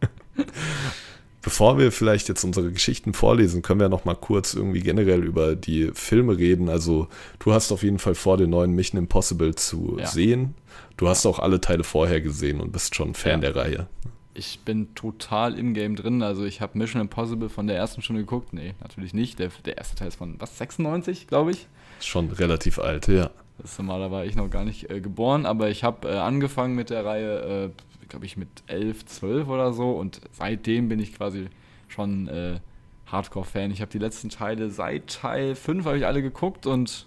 Bevor 1.58 1.76
wir 1.76 1.90
vielleicht 1.90 2.28
jetzt 2.28 2.44
unsere 2.44 2.70
Geschichten 2.70 3.14
vorlesen, 3.14 3.62
können 3.62 3.80
wir 3.80 3.88
noch 3.88 4.04
mal 4.04 4.14
kurz 4.14 4.54
irgendwie 4.54 4.78
generell 4.78 5.24
über 5.24 5.56
die 5.56 5.90
Filme 5.92 6.38
reden. 6.38 6.68
Also 6.68 7.08
du 7.40 7.52
hast 7.52 7.72
auf 7.72 7.82
jeden 7.82 7.98
Fall 7.98 8.14
vor, 8.14 8.36
den 8.36 8.50
neuen 8.50 8.76
Mission 8.76 8.96
Impossible 8.96 9.56
zu 9.56 9.96
ja. 9.98 10.06
sehen. 10.06 10.54
Du 10.96 11.08
hast 11.08 11.26
auch 11.26 11.40
alle 11.40 11.60
Teile 11.60 11.82
vorher 11.82 12.20
gesehen 12.20 12.60
und 12.60 12.70
bist 12.70 12.94
schon 12.94 13.14
Fan 13.14 13.42
ja. 13.42 13.50
der 13.50 13.56
Reihe. 13.56 13.88
Ich 14.34 14.60
bin 14.60 14.94
total 14.94 15.58
im 15.58 15.74
Game 15.74 15.96
drin. 15.96 16.22
Also 16.22 16.44
ich 16.44 16.60
habe 16.60 16.78
Mission 16.78 17.00
Impossible 17.02 17.48
von 17.48 17.66
der 17.66 17.76
ersten 17.76 18.02
schon 18.02 18.14
geguckt. 18.14 18.52
Nee, 18.52 18.74
natürlich 18.80 19.12
nicht. 19.12 19.40
Der, 19.40 19.50
der 19.64 19.78
erste 19.78 19.96
Teil 19.96 20.06
ist 20.06 20.18
von 20.18 20.36
was 20.38 20.58
96, 20.58 21.26
glaube 21.26 21.50
ich. 21.50 21.66
Schon 21.98 22.30
relativ 22.30 22.78
alt, 22.78 23.08
ja. 23.08 23.32
Das 23.60 23.72
ist 23.72 23.78
normal, 23.78 23.98
da 23.98 24.10
war 24.12 24.24
ich 24.24 24.36
noch 24.36 24.48
gar 24.48 24.64
nicht 24.64 24.88
äh, 24.92 25.00
geboren, 25.00 25.44
aber 25.44 25.70
ich 25.70 25.82
habe 25.82 26.08
äh, 26.08 26.18
angefangen 26.18 26.76
mit 26.76 26.90
der 26.90 27.04
Reihe, 27.04 27.64
äh, 27.64 27.97
glaube 28.08 28.26
ich, 28.26 28.36
mit 28.36 28.48
11, 28.66 29.06
12 29.06 29.48
oder 29.48 29.72
so 29.72 29.92
und 29.92 30.20
seitdem 30.32 30.88
bin 30.88 31.00
ich 31.00 31.14
quasi 31.14 31.48
schon 31.88 32.28
äh, 32.28 32.60
Hardcore-Fan. 33.06 33.70
Ich 33.70 33.80
habe 33.80 33.90
die 33.90 33.98
letzten 33.98 34.28
Teile 34.28 34.70
seit 34.70 35.08
Teil 35.08 35.54
5 35.54 35.84
habe 35.84 35.98
ich 35.98 36.06
alle 36.06 36.22
geguckt 36.22 36.66
und 36.66 37.06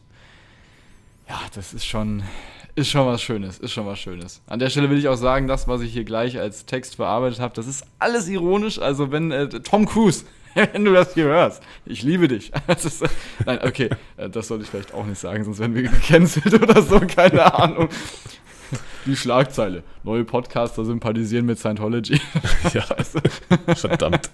ja, 1.29 1.39
das 1.53 1.73
ist 1.73 1.85
schon, 1.85 2.23
ist 2.75 2.89
schon 2.89 3.05
was 3.07 3.21
Schönes, 3.21 3.59
ist 3.59 3.71
schon 3.71 3.85
was 3.85 3.99
Schönes. 3.99 4.41
An 4.47 4.59
der 4.59 4.69
Stelle 4.69 4.89
will 4.89 4.97
ich 4.97 5.07
auch 5.07 5.15
sagen, 5.15 5.47
das, 5.47 5.67
was 5.67 5.81
ich 5.81 5.93
hier 5.93 6.03
gleich 6.03 6.39
als 6.39 6.65
Text 6.65 6.95
verarbeitet 6.95 7.39
habe, 7.39 7.53
das 7.53 7.67
ist 7.67 7.85
alles 7.99 8.27
ironisch. 8.27 8.79
Also 8.79 9.11
wenn 9.11 9.31
äh, 9.31 9.47
Tom 9.47 9.85
Cruise 9.85 10.25
wenn 10.73 10.85
du 10.85 10.93
das 10.93 11.13
hier 11.13 11.25
hörst. 11.25 11.63
Ich 11.85 12.03
liebe 12.03 12.27
dich. 12.27 12.51
Ist, 12.67 13.03
nein, 13.45 13.59
okay, 13.63 13.89
äh, 14.17 14.29
das 14.29 14.47
sollte 14.47 14.63
ich 14.63 14.69
vielleicht 14.69 14.93
auch 14.93 15.05
nicht 15.05 15.19
sagen, 15.19 15.43
sonst 15.43 15.59
werden 15.59 15.75
wir 15.75 15.83
gecancelt 15.83 16.53
oder 16.61 16.81
so, 16.81 16.99
keine 16.99 17.53
Ahnung. 17.53 17.89
Die 19.05 19.15
Schlagzeile. 19.15 19.83
Neue 20.03 20.23
Podcaster 20.23 20.85
sympathisieren 20.85 21.45
mit 21.45 21.59
Scientology. 21.59 22.19
ja, 22.73 22.85
verdammt. 23.75 24.29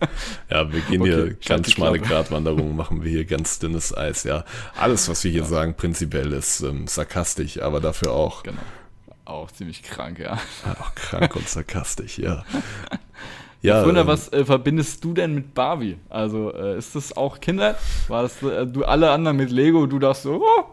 Ja, 0.49 0.71
wir 0.71 0.81
gehen 0.81 1.01
okay, 1.01 1.11
hier 1.11 1.33
ganz 1.45 1.71
schmale 1.71 1.99
Gratwanderungen, 1.99 2.75
machen 2.75 3.03
wir 3.03 3.09
hier 3.09 3.25
ganz 3.25 3.59
dünnes 3.59 3.95
Eis, 3.95 4.23
ja. 4.23 4.43
Alles, 4.77 5.07
was 5.09 5.23
wir 5.23 5.31
hier 5.31 5.41
ja. 5.41 5.47
sagen, 5.47 5.75
prinzipiell 5.75 6.33
ist 6.33 6.61
ähm, 6.61 6.87
sarkastisch, 6.87 7.61
aber 7.61 7.79
dafür 7.79 8.11
auch. 8.11 8.43
Genau. 8.43 8.61
Auch 9.25 9.51
ziemlich 9.51 9.83
krank, 9.83 10.19
ja. 10.19 10.37
Auch 10.79 10.95
krank 10.95 11.35
und 11.35 11.47
sarkastisch, 11.47 12.19
ja. 12.19 12.43
Ja, 13.61 13.83
Wunder, 13.85 14.01
ähm, 14.01 14.07
was 14.07 14.31
äh, 14.31 14.45
verbindest 14.45 15.03
du 15.03 15.13
denn 15.13 15.33
mit 15.33 15.53
Barbie? 15.53 15.97
Also 16.09 16.53
äh, 16.53 16.77
ist 16.77 16.95
das 16.95 17.17
auch 17.17 17.39
Kinder? 17.39 17.75
War 18.07 18.21
das 18.21 18.41
äh, 18.43 18.67
du 18.67 18.85
alle 18.85 19.09
anderen 19.09 19.35
mit 19.35 19.49
Lego? 19.49 19.87
Du 19.87 19.97
dachtest 19.97 20.23
so, 20.23 20.43
oh, 20.43 20.63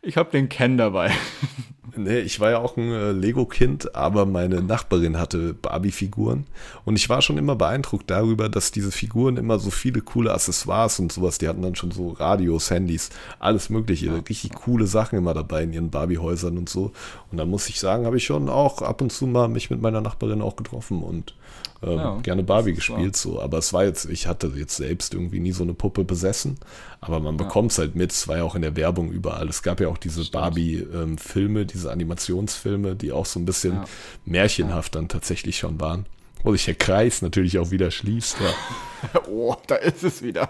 ich 0.00 0.16
habe 0.16 0.30
den 0.30 0.48
Ken 0.48 0.78
dabei. 0.78 1.12
Nee, 1.96 2.20
ich 2.20 2.38
war 2.38 2.50
ja 2.50 2.58
auch 2.58 2.76
ein 2.76 2.92
äh, 2.92 3.10
Lego-Kind, 3.10 3.96
aber 3.96 4.24
meine 4.24 4.62
Nachbarin 4.62 5.18
hatte 5.18 5.52
Barbie-Figuren. 5.52 6.46
Und 6.84 6.96
ich 6.96 7.08
war 7.08 7.22
schon 7.22 7.38
immer 7.38 7.56
beeindruckt 7.56 8.08
darüber, 8.08 8.48
dass 8.48 8.70
diese 8.70 8.92
Figuren 8.92 9.36
immer 9.36 9.58
so 9.58 9.70
viele 9.70 10.00
coole 10.00 10.32
Accessoires 10.32 11.00
und 11.00 11.10
sowas, 11.10 11.38
die 11.38 11.48
hatten 11.48 11.62
dann 11.62 11.74
schon 11.74 11.90
so 11.90 12.10
Radios, 12.10 12.70
Handys, 12.70 13.10
alles 13.40 13.68
mögliche, 13.68 14.06
ja. 14.06 14.14
richtig 14.14 14.52
coole 14.54 14.86
Sachen 14.86 15.18
immer 15.18 15.34
dabei 15.34 15.64
in 15.64 15.72
ihren 15.72 15.90
Barbie-Häusern 15.90 16.56
und 16.56 16.68
so. 16.68 16.92
Und 17.32 17.38
da 17.38 17.44
muss 17.44 17.68
ich 17.68 17.80
sagen, 17.80 18.06
habe 18.06 18.16
ich 18.16 18.24
schon 18.24 18.48
auch 18.48 18.80
ab 18.80 19.00
und 19.00 19.10
zu 19.10 19.26
mal 19.26 19.48
mich 19.48 19.68
mit 19.68 19.82
meiner 19.82 20.00
Nachbarin 20.00 20.40
auch 20.40 20.54
getroffen 20.54 21.02
und 21.02 21.34
ähm, 21.82 21.98
ja, 21.98 22.18
gerne 22.22 22.44
Barbie 22.44 22.74
gespielt, 22.74 23.16
so. 23.16 23.40
Aber 23.40 23.58
es 23.58 23.72
war 23.72 23.84
jetzt, 23.84 24.04
ich 24.08 24.26
hatte 24.26 24.52
jetzt 24.54 24.76
selbst 24.76 25.14
irgendwie 25.14 25.40
nie 25.40 25.52
so 25.52 25.64
eine 25.64 25.74
Puppe 25.74 26.04
besessen, 26.04 26.58
aber 27.00 27.18
man 27.18 27.36
ja. 27.36 27.44
bekommt 27.44 27.72
es 27.72 27.78
halt 27.78 27.96
mit. 27.96 28.12
Es 28.12 28.28
war 28.28 28.36
ja 28.36 28.44
auch 28.44 28.54
in 28.54 28.62
der 28.62 28.76
Werbung 28.76 29.10
überall. 29.10 29.48
Es 29.48 29.62
gab 29.62 29.80
ja 29.80 29.88
auch 29.88 29.98
diese 29.98 30.30
Barbie-Filme, 30.30 31.60
ähm, 31.60 31.66
diese 31.72 31.90
Animationsfilme, 31.90 32.96
die 32.96 33.12
auch 33.12 33.26
so 33.26 33.40
ein 33.40 33.44
bisschen 33.44 33.74
ja. 33.74 33.84
märchenhaft 34.24 34.94
dann 34.94 35.08
tatsächlich 35.08 35.58
schon 35.58 35.80
waren. 35.80 36.06
Wo 36.42 36.52
sich 36.52 36.64
der 36.64 36.74
Kreis 36.74 37.22
natürlich 37.22 37.58
auch 37.58 37.70
wieder 37.70 37.90
schließt. 37.90 38.36
Ja. 38.40 39.20
oh, 39.28 39.56
da 39.66 39.76
ist 39.76 40.02
es 40.02 40.22
wieder. 40.22 40.48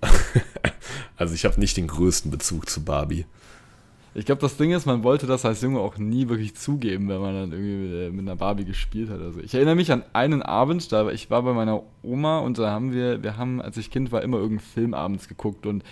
also 1.16 1.34
ich 1.34 1.44
habe 1.44 1.58
nicht 1.58 1.76
den 1.76 1.86
größten 1.86 2.30
Bezug 2.30 2.68
zu 2.68 2.84
Barbie. 2.84 3.24
Ich 4.14 4.26
glaube, 4.26 4.42
das 4.42 4.58
Ding 4.58 4.72
ist, 4.72 4.84
man 4.84 5.04
wollte 5.04 5.26
das 5.26 5.46
als 5.46 5.62
Junge 5.62 5.80
auch 5.80 5.96
nie 5.96 6.28
wirklich 6.28 6.54
zugeben, 6.54 7.08
wenn 7.08 7.20
man 7.20 7.34
dann 7.34 7.52
irgendwie 7.52 8.10
mit 8.10 8.20
einer 8.20 8.36
Barbie 8.36 8.66
gespielt 8.66 9.08
hat. 9.08 9.20
Also 9.20 9.40
ich 9.40 9.54
erinnere 9.54 9.74
mich 9.74 9.90
an 9.90 10.04
einen 10.12 10.42
Abend, 10.42 10.92
da 10.92 11.10
ich 11.10 11.30
war 11.30 11.42
bei 11.42 11.54
meiner 11.54 11.82
Oma 12.02 12.40
und 12.40 12.58
da 12.58 12.70
haben 12.70 12.92
wir, 12.92 13.22
wir 13.22 13.38
haben, 13.38 13.62
als 13.62 13.78
ich 13.78 13.90
Kind 13.90 14.12
war, 14.12 14.22
immer 14.22 14.36
irgendeinen 14.36 14.68
Film 14.68 14.92
abends 14.92 15.28
geguckt 15.28 15.64
und 15.66 15.82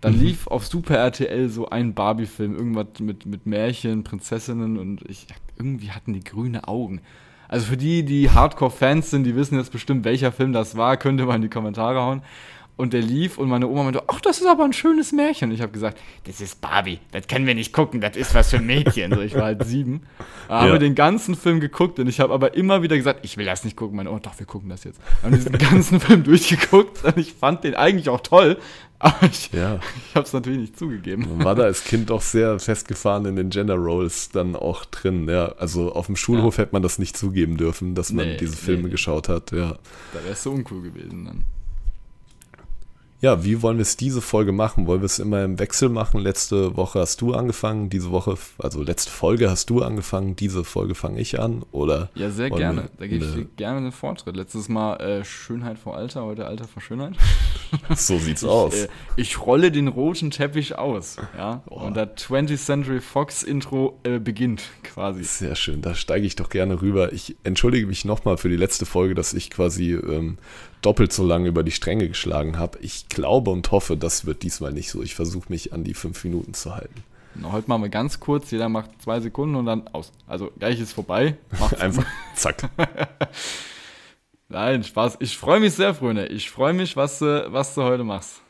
dann 0.00 0.16
mhm. 0.16 0.22
lief 0.22 0.48
auf 0.48 0.66
Super 0.66 0.96
RTL 0.96 1.48
so 1.48 1.70
ein 1.70 1.94
Barbie-Film, 1.94 2.56
irgendwas 2.56 2.98
mit, 2.98 3.26
mit 3.26 3.46
Märchen, 3.46 4.02
Prinzessinnen 4.02 4.76
und 4.76 5.08
ich, 5.08 5.28
irgendwie 5.56 5.92
hatten 5.92 6.12
die 6.12 6.24
grüne 6.24 6.66
Augen. 6.66 7.00
Also 7.46 7.66
für 7.66 7.76
die, 7.76 8.04
die 8.04 8.30
Hardcore-Fans 8.30 9.10
sind, 9.10 9.22
die 9.22 9.36
wissen 9.36 9.56
jetzt 9.56 9.72
bestimmt, 9.72 10.04
welcher 10.04 10.32
Film 10.32 10.52
das 10.52 10.76
war, 10.76 10.96
könnt 10.96 11.20
ihr 11.20 11.26
mal 11.26 11.36
in 11.36 11.42
die 11.42 11.48
Kommentare 11.48 12.00
hauen 12.00 12.22
und 12.78 12.92
der 12.92 13.02
lief 13.02 13.38
und 13.38 13.48
meine 13.48 13.66
Oma 13.66 13.82
meinte, 13.82 14.04
ach, 14.06 14.20
das 14.20 14.38
ist 14.38 14.46
aber 14.46 14.64
ein 14.64 14.72
schönes 14.72 15.10
Märchen. 15.10 15.50
Und 15.50 15.54
ich 15.54 15.60
habe 15.60 15.72
gesagt, 15.72 15.98
das 16.24 16.40
ist 16.40 16.60
Barbie, 16.60 17.00
das 17.10 17.26
können 17.26 17.44
wir 17.44 17.56
nicht 17.56 17.72
gucken, 17.72 18.00
das 18.00 18.16
ist 18.16 18.34
was 18.34 18.50
für 18.50 18.60
Mädchen. 18.60 19.12
so, 19.12 19.20
ich 19.20 19.34
war 19.34 19.42
halt 19.42 19.64
sieben, 19.66 20.02
ja. 20.48 20.60
habe 20.60 20.78
den 20.78 20.94
ganzen 20.94 21.34
Film 21.34 21.58
geguckt 21.58 21.98
und 21.98 22.06
ich 22.06 22.20
habe 22.20 22.32
aber 22.32 22.54
immer 22.54 22.80
wieder 22.80 22.96
gesagt, 22.96 23.24
ich 23.24 23.36
will 23.36 23.44
das 23.44 23.64
nicht 23.64 23.76
gucken. 23.76 23.96
Meine 23.96 24.10
Oma, 24.10 24.20
doch, 24.20 24.38
wir 24.38 24.46
gucken 24.46 24.68
das 24.68 24.84
jetzt. 24.84 25.00
Wir 25.20 25.30
haben 25.30 25.36
diesen 25.36 25.58
ganzen 25.58 25.98
Film 25.98 26.22
durchgeguckt 26.22 27.04
und 27.04 27.18
ich 27.18 27.32
fand 27.34 27.64
den 27.64 27.74
eigentlich 27.74 28.08
auch 28.08 28.20
toll, 28.20 28.58
aber 29.00 29.24
ich, 29.24 29.50
ja. 29.52 29.80
ich 30.08 30.14
habe 30.14 30.26
es 30.26 30.32
natürlich 30.32 30.60
nicht 30.60 30.78
zugegeben. 30.78 31.26
Man 31.28 31.44
war 31.44 31.56
da 31.56 31.64
als 31.64 31.82
Kind 31.82 32.10
doch 32.10 32.22
sehr 32.22 32.60
festgefahren 32.60 33.26
in 33.26 33.34
den 33.34 33.50
Gender 33.50 33.74
Roles 33.74 34.30
dann 34.30 34.54
auch 34.54 34.84
drin. 34.84 35.28
Ja, 35.28 35.46
also 35.58 35.92
auf 35.92 36.06
dem 36.06 36.14
Schulhof 36.14 36.58
ja. 36.58 36.62
hätte 36.62 36.74
man 36.74 36.82
das 36.82 37.00
nicht 37.00 37.16
zugeben 37.16 37.56
dürfen, 37.56 37.96
dass 37.96 38.12
man 38.12 38.26
nee, 38.26 38.36
diese 38.36 38.56
Filme 38.56 38.84
nee. 38.84 38.90
geschaut 38.90 39.28
hat. 39.28 39.50
Ja. 39.50 39.78
Da 40.12 40.22
wäre 40.22 40.34
es 40.34 40.42
so 40.44 40.52
uncool 40.52 40.82
gewesen 40.82 41.24
dann. 41.24 41.44
Ja, 43.20 43.42
wie 43.42 43.62
wollen 43.62 43.78
wir 43.78 43.82
es 43.82 43.96
diese 43.96 44.20
Folge 44.20 44.52
machen? 44.52 44.86
Wollen 44.86 45.00
wir 45.00 45.06
es 45.06 45.18
immer 45.18 45.42
im 45.42 45.58
Wechsel 45.58 45.88
machen? 45.88 46.20
Letzte 46.20 46.76
Woche 46.76 47.00
hast 47.00 47.20
du 47.20 47.34
angefangen, 47.34 47.90
diese 47.90 48.12
Woche, 48.12 48.38
also 48.58 48.80
letzte 48.80 49.10
Folge 49.10 49.50
hast 49.50 49.70
du 49.70 49.82
angefangen, 49.82 50.36
diese 50.36 50.62
Folge 50.62 50.94
fange 50.94 51.20
ich 51.20 51.40
an, 51.40 51.64
oder? 51.72 52.10
Ja, 52.14 52.30
sehr 52.30 52.48
gerne. 52.48 52.90
Da 52.96 53.08
gebe 53.08 53.24
ich 53.24 53.34
dir 53.34 53.44
gerne 53.56 53.80
den 53.80 53.90
Vortritt. 53.90 54.36
Letztes 54.36 54.68
Mal 54.68 55.00
äh, 55.00 55.24
Schönheit 55.24 55.78
vor 55.78 55.96
Alter, 55.96 56.22
heute 56.22 56.46
Alter 56.46 56.68
vor 56.68 56.80
Schönheit. 56.80 57.16
so 57.96 58.18
sieht's 58.18 58.42
ich, 58.44 58.48
aus. 58.48 58.74
Äh, 58.74 58.88
ich 59.16 59.44
rolle 59.44 59.72
den 59.72 59.88
roten 59.88 60.30
Teppich 60.30 60.78
aus, 60.78 61.16
ja. 61.36 61.64
Oh. 61.68 61.80
Und 61.80 61.96
das 61.96 62.10
20th 62.18 62.64
Century 62.64 63.00
Fox 63.00 63.42
Intro 63.42 63.98
äh, 64.04 64.20
beginnt 64.20 64.62
quasi. 64.84 65.24
Sehr 65.24 65.56
schön, 65.56 65.82
da 65.82 65.96
steige 65.96 66.24
ich 66.24 66.36
doch 66.36 66.50
gerne 66.50 66.82
rüber. 66.82 67.12
Ich 67.12 67.34
entschuldige 67.42 67.88
mich 67.88 68.04
nochmal 68.04 68.36
für 68.36 68.48
die 68.48 68.56
letzte 68.56 68.86
Folge, 68.86 69.16
dass 69.16 69.34
ich 69.34 69.50
quasi 69.50 69.94
ähm, 69.94 70.38
doppelt 70.82 71.12
so 71.12 71.24
lange 71.24 71.48
über 71.48 71.62
die 71.62 71.70
Stränge 71.70 72.08
geschlagen 72.08 72.58
habe. 72.58 72.78
Ich 72.80 73.08
glaube 73.08 73.50
und 73.50 73.70
hoffe, 73.70 73.96
das 73.96 74.26
wird 74.26 74.42
diesmal 74.42 74.72
nicht 74.72 74.90
so. 74.90 75.02
Ich 75.02 75.14
versuche 75.14 75.46
mich 75.48 75.72
an 75.72 75.84
die 75.84 75.94
fünf 75.94 76.22
Minuten 76.24 76.54
zu 76.54 76.74
halten. 76.74 77.02
Na, 77.34 77.52
heute 77.52 77.68
machen 77.68 77.82
wir 77.82 77.88
ganz 77.88 78.20
kurz, 78.20 78.50
jeder 78.50 78.68
macht 78.68 78.90
zwei 79.02 79.20
Sekunden 79.20 79.54
und 79.56 79.66
dann 79.66 79.86
aus. 79.88 80.12
Also 80.26 80.50
gleich 80.58 80.80
ist 80.80 80.92
vorbei. 80.92 81.36
Einfach 81.78 82.06
zack. 82.34 82.68
Nein, 84.48 84.82
Spaß. 84.82 85.18
Ich 85.20 85.36
freue 85.36 85.60
mich 85.60 85.74
sehr, 85.74 85.94
Freunde. 85.94 86.26
Ich 86.26 86.50
freue 86.50 86.72
mich, 86.72 86.96
was, 86.96 87.20
was 87.20 87.74
du 87.74 87.82
heute 87.82 88.04
machst. 88.04 88.40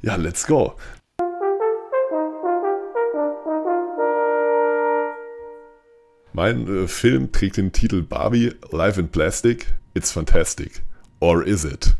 Ja, 0.00 0.16
let's 0.16 0.46
go. 0.46 0.74
Mein 6.32 6.66
äh, 6.66 6.88
Film 6.88 7.30
trägt 7.30 7.58
den 7.58 7.72
Titel 7.72 8.02
Barbie 8.02 8.54
Live 8.70 8.96
in 8.96 9.08
Plastic. 9.08 9.66
It's 9.94 10.10
fantastic. 10.10 10.82
Or 11.22 11.46
is 11.46 11.62
it? 11.62 11.94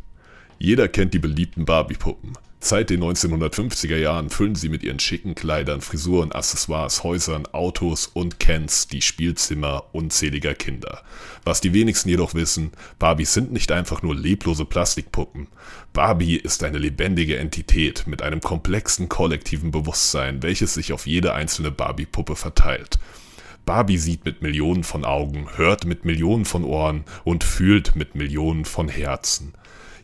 Jeder 0.58 0.88
kennt 0.88 1.14
die 1.14 1.20
beliebten 1.20 1.64
Barbie-Puppen. 1.64 2.32
Seit 2.58 2.90
den 2.90 3.04
1950er 3.04 3.96
Jahren 3.96 4.30
füllen 4.30 4.56
sie 4.56 4.68
mit 4.68 4.82
ihren 4.82 4.98
schicken 4.98 5.36
Kleidern, 5.36 5.80
Frisuren, 5.80 6.32
Accessoires, 6.32 7.04
Häusern, 7.04 7.46
Autos 7.52 8.08
und 8.08 8.40
Kens 8.40 8.88
die 8.88 9.00
Spielzimmer 9.00 9.84
unzähliger 9.92 10.54
Kinder. 10.54 11.02
Was 11.44 11.60
die 11.60 11.72
wenigsten 11.72 12.08
jedoch 12.08 12.34
wissen, 12.34 12.72
Barbies 12.98 13.32
sind 13.32 13.52
nicht 13.52 13.70
einfach 13.70 14.02
nur 14.02 14.16
leblose 14.16 14.64
Plastikpuppen. 14.64 15.46
Barbie 15.92 16.34
ist 16.34 16.64
eine 16.64 16.78
lebendige 16.78 17.36
Entität 17.36 18.08
mit 18.08 18.22
einem 18.22 18.40
komplexen 18.40 19.08
kollektiven 19.08 19.70
Bewusstsein, 19.70 20.42
welches 20.42 20.74
sich 20.74 20.92
auf 20.92 21.06
jede 21.06 21.32
einzelne 21.32 21.70
Barbie-Puppe 21.70 22.34
verteilt. 22.34 22.98
Barbie 23.64 23.98
sieht 23.98 24.24
mit 24.24 24.42
Millionen 24.42 24.82
von 24.82 25.04
Augen, 25.04 25.46
hört 25.56 25.84
mit 25.84 26.04
Millionen 26.04 26.44
von 26.44 26.64
Ohren 26.64 27.04
und 27.24 27.44
fühlt 27.44 27.94
mit 27.94 28.14
Millionen 28.14 28.64
von 28.64 28.88
Herzen. 28.88 29.54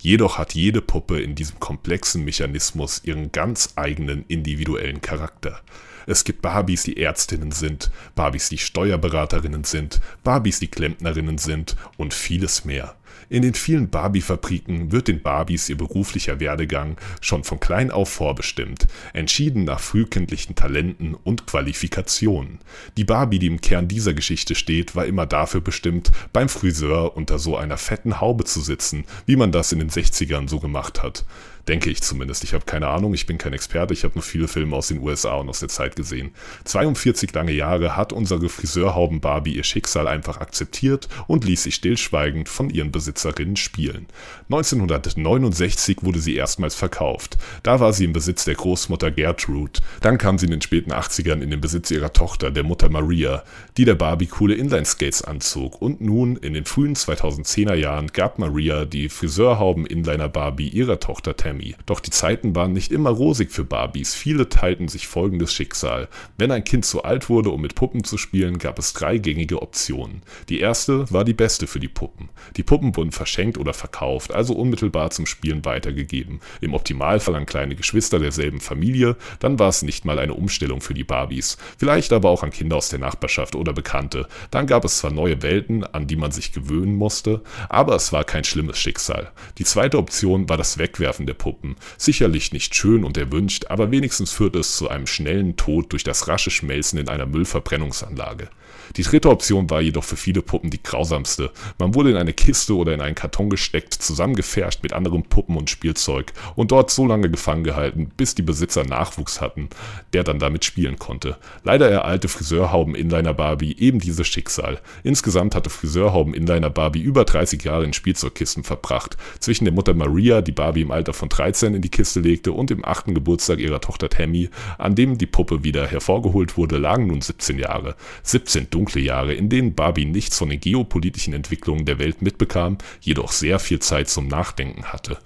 Jedoch 0.01 0.39
hat 0.39 0.55
jede 0.55 0.81
Puppe 0.81 1.21
in 1.21 1.35
diesem 1.35 1.59
komplexen 1.59 2.25
Mechanismus 2.25 3.03
ihren 3.05 3.33
ganz 3.33 3.73
eigenen 3.75 4.25
individuellen 4.29 5.01
Charakter. 5.01 5.61
Es 6.07 6.25
gibt 6.25 6.41
Barbies, 6.41 6.85
die 6.85 6.97
Ärztinnen 6.97 7.51
sind, 7.51 7.91
Barbies, 8.15 8.49
die 8.49 8.59
Steuerberaterinnen 8.59 9.65
sind, 9.65 10.01
Barbies, 10.23 10.61
die 10.61 10.69
Klempnerinnen 10.69 11.39
sind 11.39 11.77
und 11.97 12.15
vieles 12.15 12.65
mehr. 12.65 12.95
In 13.31 13.43
den 13.43 13.53
vielen 13.53 13.91
Barbie-Fabriken 13.91 14.91
wird 14.91 15.09
den 15.09 15.21
Barbies 15.21 15.69
ihr 15.69 15.77
beruflicher 15.77 16.41
Werdegang 16.41 16.97
schon 17.21 17.45
von 17.45 17.61
klein 17.61 17.91
auf 17.91 18.09
vorbestimmt, 18.09 18.87
entschieden 19.13 19.65
nach 19.65 19.81
frühkindlichen 19.81 20.55
Talenten 20.55 21.15
und 21.15 21.47
Qualifikationen. 21.47 22.59
Die 22.97 23.05
Barbie, 23.05 23.39
die 23.39 23.49
im 23.49 23.61
Kern 23.61 23.87
dieser 23.87 24.15
Geschichte 24.15 24.55
steht, 24.55 24.97
war 24.97 25.05
immer 25.05 25.27
dafür 25.27 25.61
bestimmt, 25.61 26.11
beim 26.33 26.49
Friseur 26.49 27.19
unter 27.19 27.39
so 27.39 27.55
einer 27.57 27.77
fetten 27.77 28.19
Haube 28.19 28.45
zu 28.45 28.61
sitzen, 28.61 29.05
wie 29.27 29.37
man 29.37 29.53
das 29.53 29.73
in 29.73 29.81
den 29.81 29.91
60ern 29.91 30.49
so 30.49 30.59
gemacht 30.59 31.03
hat. 31.03 31.27
Denke 31.69 31.91
ich 31.91 32.01
zumindest. 32.01 32.45
Ich 32.45 32.55
habe 32.55 32.65
keine 32.65 32.89
Ahnung, 32.89 33.13
ich 33.13 33.27
bin 33.27 33.37
kein 33.37 33.53
Experte, 33.53 33.93
ich 33.93 34.03
habe 34.03 34.15
nur 34.15 34.23
viele 34.23 34.49
Filme 34.49 34.75
aus 34.75 34.89
den 34.89 35.01
USA 35.01 35.35
und 35.35 35.51
aus 35.51 35.61
der 35.61 35.69
Zeit 35.69 35.97
gesehen. 35.97 36.31
42 36.65 37.35
lange 37.35 37.53
Jahre 37.53 37.95
hat 37.95 38.15
unsere 38.15 38.49
Friseurhauben 38.49 39.21
Barbie 39.21 39.55
ihr 39.55 39.65
Schicksal 39.65 40.09
einfach 40.09 40.41
akzeptiert 40.41 41.09
und 41.27 41.45
ließ 41.45 41.65
sich 41.65 41.75
stillschweigend 41.75 42.49
von 42.49 42.71
ihren 42.71 42.91
Besitzerinnen 42.91 43.57
spielen. 43.57 44.07
1969 44.45 45.99
wurde 46.01 46.21
sie 46.21 46.37
erstmals 46.37 46.75
verkauft. 46.75 47.37
Da 47.63 47.81
war 47.81 47.93
sie 47.93 48.07
im 48.07 48.15
Besitz 48.15 48.47
der 48.47 48.55
Großmutter 48.55 49.11
Gertrude. 49.11 49.81
Dann 50.01 50.17
kam 50.17 50.39
sie 50.39 50.47
in 50.47 50.53
den 50.53 50.63
späten 50.63 50.93
80ern 50.93 51.43
in 51.43 51.51
den 51.51 51.61
Besitz 51.61 51.91
ihrer 51.91 52.15
Tochter, 52.15 52.51
der 52.51 52.65
Mutter 52.65 52.89
Maria, 52.89 53.43
die 53.77 53.85
der 53.85 53.95
Barbie 53.95 54.27
coole 54.27 54.55
Inline-Skates 54.55 55.23
anzog. 55.23 55.83
Und 55.83 56.01
nun, 56.01 56.37
in 56.37 56.55
den 56.55 56.65
frühen 56.65 56.95
2010er 56.95 57.75
Jahren, 57.75 58.07
gab 58.07 58.39
Maria 58.39 58.87
die 58.87 59.11
Friseurhauben-Inliner 59.11 60.31
Barbie 60.31 60.69
ihrer 60.69 60.99
Tochter 60.99 61.37
Tammy 61.37 61.58
Grammy. 61.59 61.75
Doch 61.87 62.01
die 62.01 62.11
Zeiten 62.11 62.55
waren 62.55 62.73
nicht 62.73 62.93
immer 62.93 63.11
rosig 63.11 63.51
für 63.51 63.65
Barbies. 63.65 64.15
Viele 64.15 64.49
teilten 64.49 64.89
sich 64.89 65.07
folgendes 65.07 65.53
Schicksal. 65.53 66.09
Wenn 66.37 66.51
ein 66.51 66.65
Kind 66.65 66.85
zu 66.85 67.03
alt 67.03 67.29
wurde, 67.29 67.51
um 67.51 67.61
mit 67.61 67.75
Puppen 67.75 68.05
zu 68.05 68.19
spielen, 68.19 68.59
gab 68.59 68.79
es 68.79 68.93
drei 68.93 69.19
gängige 69.19 69.63
Optionen. 69.63 70.23
Die 70.49 70.61
erste 70.61 71.11
war 71.13 71.25
die 71.25 71.35
beste 71.35 71.67
für 71.67 71.81
die 71.81 71.89
Puppen. 71.89 72.29
Die 72.57 72.63
Puppen 72.63 72.97
wurden 72.97 73.13
verschenkt 73.13 73.59
oder 73.59 73.75
verkauft, 73.75 74.33
also 74.33 74.55
unmittelbar 74.55 75.11
zum 75.11 75.27
Spielen 75.27 75.65
weitergegeben. 75.65 76.41
Im 76.61 76.75
Optimalfall 76.75 77.35
an 77.35 77.47
kleine 77.47 77.75
Geschwister 77.75 78.19
derselben 78.19 78.61
Familie, 78.61 79.17
dann 79.41 79.59
war 79.59 79.69
es 79.69 79.83
nicht 79.83 80.05
mal 80.05 80.19
eine 80.19 80.35
Umstellung 80.35 80.81
für 80.81 80.95
die 80.95 81.05
Barbies. 81.05 81.59
Vielleicht 81.77 82.13
aber 82.13 82.31
auch 82.31 82.43
an 82.43 82.51
Kinder 82.51 82.77
aus 82.77 82.89
der 82.89 82.99
Nachbarschaft 82.99 83.55
oder 83.55 83.73
Bekannte. 83.73 84.27
Dann 84.51 84.67
gab 84.67 84.85
es 84.85 84.99
zwar 84.99 85.13
neue 85.13 85.43
Welten, 85.43 85.85
an 85.85 86.07
die 86.07 86.17
man 86.17 86.33
sich 86.33 86.53
gewöhnen 86.53 86.97
musste, 86.97 87.43
aber 87.69 87.97
es 87.97 88.13
war 88.13 88.25
kein 88.25 88.45
schlimmes 88.45 88.79
Schicksal. 88.79 89.33
Die 89.59 89.65
zweite 89.65 89.99
Option 89.99 90.49
war 90.49 90.57
das 90.57 90.79
Wegwerfen 90.79 91.27
der 91.27 91.35
Puppen. 91.39 91.77
Sicherlich 91.97 92.53
nicht 92.53 92.75
schön 92.75 93.05
und 93.05 93.17
erwünscht, 93.17 93.67
aber 93.69 93.91
wenigstens 93.91 94.33
führt 94.33 94.57
es 94.57 94.77
zu 94.77 94.89
einem 94.89 95.07
schnellen 95.07 95.57
Tod 95.57 95.93
durch 95.93 96.05
das 96.05 96.29
rasche 96.29 96.51
Schmelzen 96.51 96.99
in 96.99 97.09
einer 97.09 97.27
Müllverbrennungsanlage. 97.27 98.51
Die 98.97 99.03
dritte 99.03 99.31
Option 99.31 99.71
war 99.71 99.81
jedoch 99.81 100.05
für 100.05 100.17
viele 100.17 100.43
Puppen 100.43 100.71
die 100.71 100.83
grausamste. 100.83 101.51
Man 101.79 101.95
wurde 101.95 102.11
in 102.11 102.17
eine 102.17 102.33
Kiste 102.33 102.75
oder 102.77 102.95
in 102.95 103.01
einen 103.01 103.15
Karton 103.15 103.51
gesteckt, 103.51 103.95
zusammengefärscht 103.95 104.83
mit 104.83 104.93
anderen 104.93 105.25
Puppen 105.25 105.57
und 105.57 105.71
Spielzeug 105.71 106.33
und 106.57 106.71
dort 106.71 106.91
so 106.91 107.07
lange 107.07 107.31
gefangen 107.31 107.65
gehalten, 107.65 108.11
bis 108.17 108.35
die 108.35 108.43
Besitzer 108.43 108.85
Nachwuchs 108.85 109.41
hatten, 109.41 109.69
der 110.13 110.25
dann 110.25 110.39
damit 110.39 110.65
spielen 110.65 110.99
konnte. 110.99 111.37
Leider 111.65 111.89
ereilte 111.91 112.29
Friseurhauben 112.29 112.95
Inliner 112.95 113.35
Barbie 113.35 113.77
eben 113.79 114.01
dieses 114.01 114.27
Schicksal. 114.27 114.81
Insgesamt 115.03 115.55
hatte 115.55 115.71
Friseurhauben 115.71 116.35
Inliner 116.35 116.71
Barbie 116.71 117.03
über 117.03 117.25
30 117.25 117.63
Jahre 117.65 117.85
in 117.85 117.93
Spielzeugkisten 117.93 118.65
verbracht. 118.65 119.17
Zwischen 119.41 119.65
der 119.65 119.75
Mutter 119.75 119.95
Maria, 119.95 120.41
die 120.41 120.53
Barbie 120.53 120.83
im 120.83 120.91
Alter 120.91 121.13
von 121.13 121.29
13 121.29 121.75
in 121.75 121.83
die 121.83 121.91
Kiste 121.91 122.21
legte, 122.21 122.53
und 122.53 122.71
dem 122.71 122.85
achten 122.85 123.15
Geburtstag 123.15 123.59
ihrer 123.59 123.81
Tochter 123.81 124.09
Tammy, 124.09 124.51
an 124.79 124.95
dem 124.95 125.19
die 125.19 125.27
Puppe 125.27 125.65
wieder 125.65 125.87
hervorgeholt 125.87 126.57
wurde, 126.57 126.79
lagen 126.79 127.07
nun 127.07 127.21
17 127.21 127.59
Jahre. 127.59 127.97
17 128.23 128.71
dunkle 128.79 129.01
Jahre, 129.01 129.35
in 129.35 129.49
denen 129.49 129.75
Barbie 129.75 130.05
nichts 130.05 130.39
von 130.39 130.51
den 130.51 130.61
geopolitischen 130.61 131.35
Entwicklungen 131.35 131.85
der 131.85 131.99
Welt 131.99 132.23
mitbekam, 132.23 132.79
jedoch 133.01 133.33
sehr 133.33 133.59
viel 133.59 133.81
Zeit 133.81 134.09
zum 134.09 134.29
Nachdenken 134.29 134.85
hatte. 134.85 135.19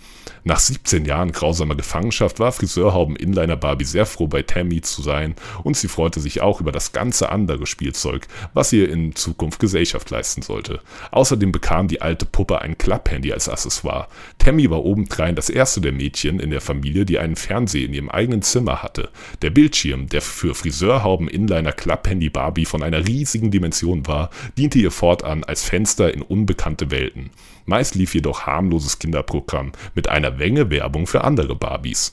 Nach 0.44 0.58
17 0.58 1.04
Jahren 1.04 1.30
grausamer 1.30 1.76
Gefangenschaft 1.76 2.40
war 2.40 2.50
Friseurhauben 2.50 3.14
Inliner 3.14 3.54
Barbie 3.54 3.84
sehr 3.84 4.06
froh 4.06 4.26
bei 4.26 4.42
Tammy 4.42 4.80
zu 4.80 5.00
sein 5.00 5.36
und 5.62 5.76
sie 5.76 5.86
freute 5.86 6.18
sich 6.18 6.40
auch 6.40 6.60
über 6.60 6.72
das 6.72 6.90
ganze 6.90 7.30
andere 7.30 7.64
Spielzeug, 7.64 8.26
was 8.52 8.72
ihr 8.72 8.90
in 8.90 9.14
Zukunft 9.14 9.60
Gesellschaft 9.60 10.10
leisten 10.10 10.42
sollte. 10.42 10.80
Außerdem 11.12 11.52
bekam 11.52 11.86
die 11.86 12.02
alte 12.02 12.26
Puppe 12.26 12.60
ein 12.60 12.76
Klapphandy 12.76 13.32
als 13.32 13.48
Accessoire. 13.48 14.08
Tammy 14.38 14.68
war 14.68 14.84
obendrein 14.84 15.36
das 15.36 15.48
erste 15.48 15.80
der 15.80 15.92
Mädchen 15.92 16.40
in 16.40 16.50
der 16.50 16.60
Familie, 16.60 17.04
die 17.04 17.20
einen 17.20 17.36
Fernseher 17.36 17.86
in 17.86 17.94
ihrem 17.94 18.10
eigenen 18.10 18.42
Zimmer 18.42 18.82
hatte. 18.82 19.10
Der 19.42 19.50
Bildschirm, 19.50 20.08
der 20.08 20.22
für 20.22 20.56
Friseurhauben 20.56 21.28
Inliner 21.28 21.72
Klapphandy 21.72 22.30
Barbie 22.30 22.64
von 22.64 22.82
einer 22.82 23.06
riesigen 23.06 23.52
Dimension 23.52 24.08
war, 24.08 24.30
diente 24.58 24.80
ihr 24.80 24.90
fortan 24.90 25.44
als 25.44 25.62
Fenster 25.62 26.12
in 26.12 26.20
unbekannte 26.20 26.90
Welten. 26.90 27.30
Meist 27.64 27.94
lief 27.94 28.14
jedoch 28.14 28.46
harmloses 28.46 28.98
Kinderprogramm 28.98 29.70
mit 29.94 30.08
einer 30.08 30.31
Menge 30.32 30.70
Werbung 30.70 31.06
für 31.06 31.24
andere 31.24 31.54
Barbies. 31.54 32.12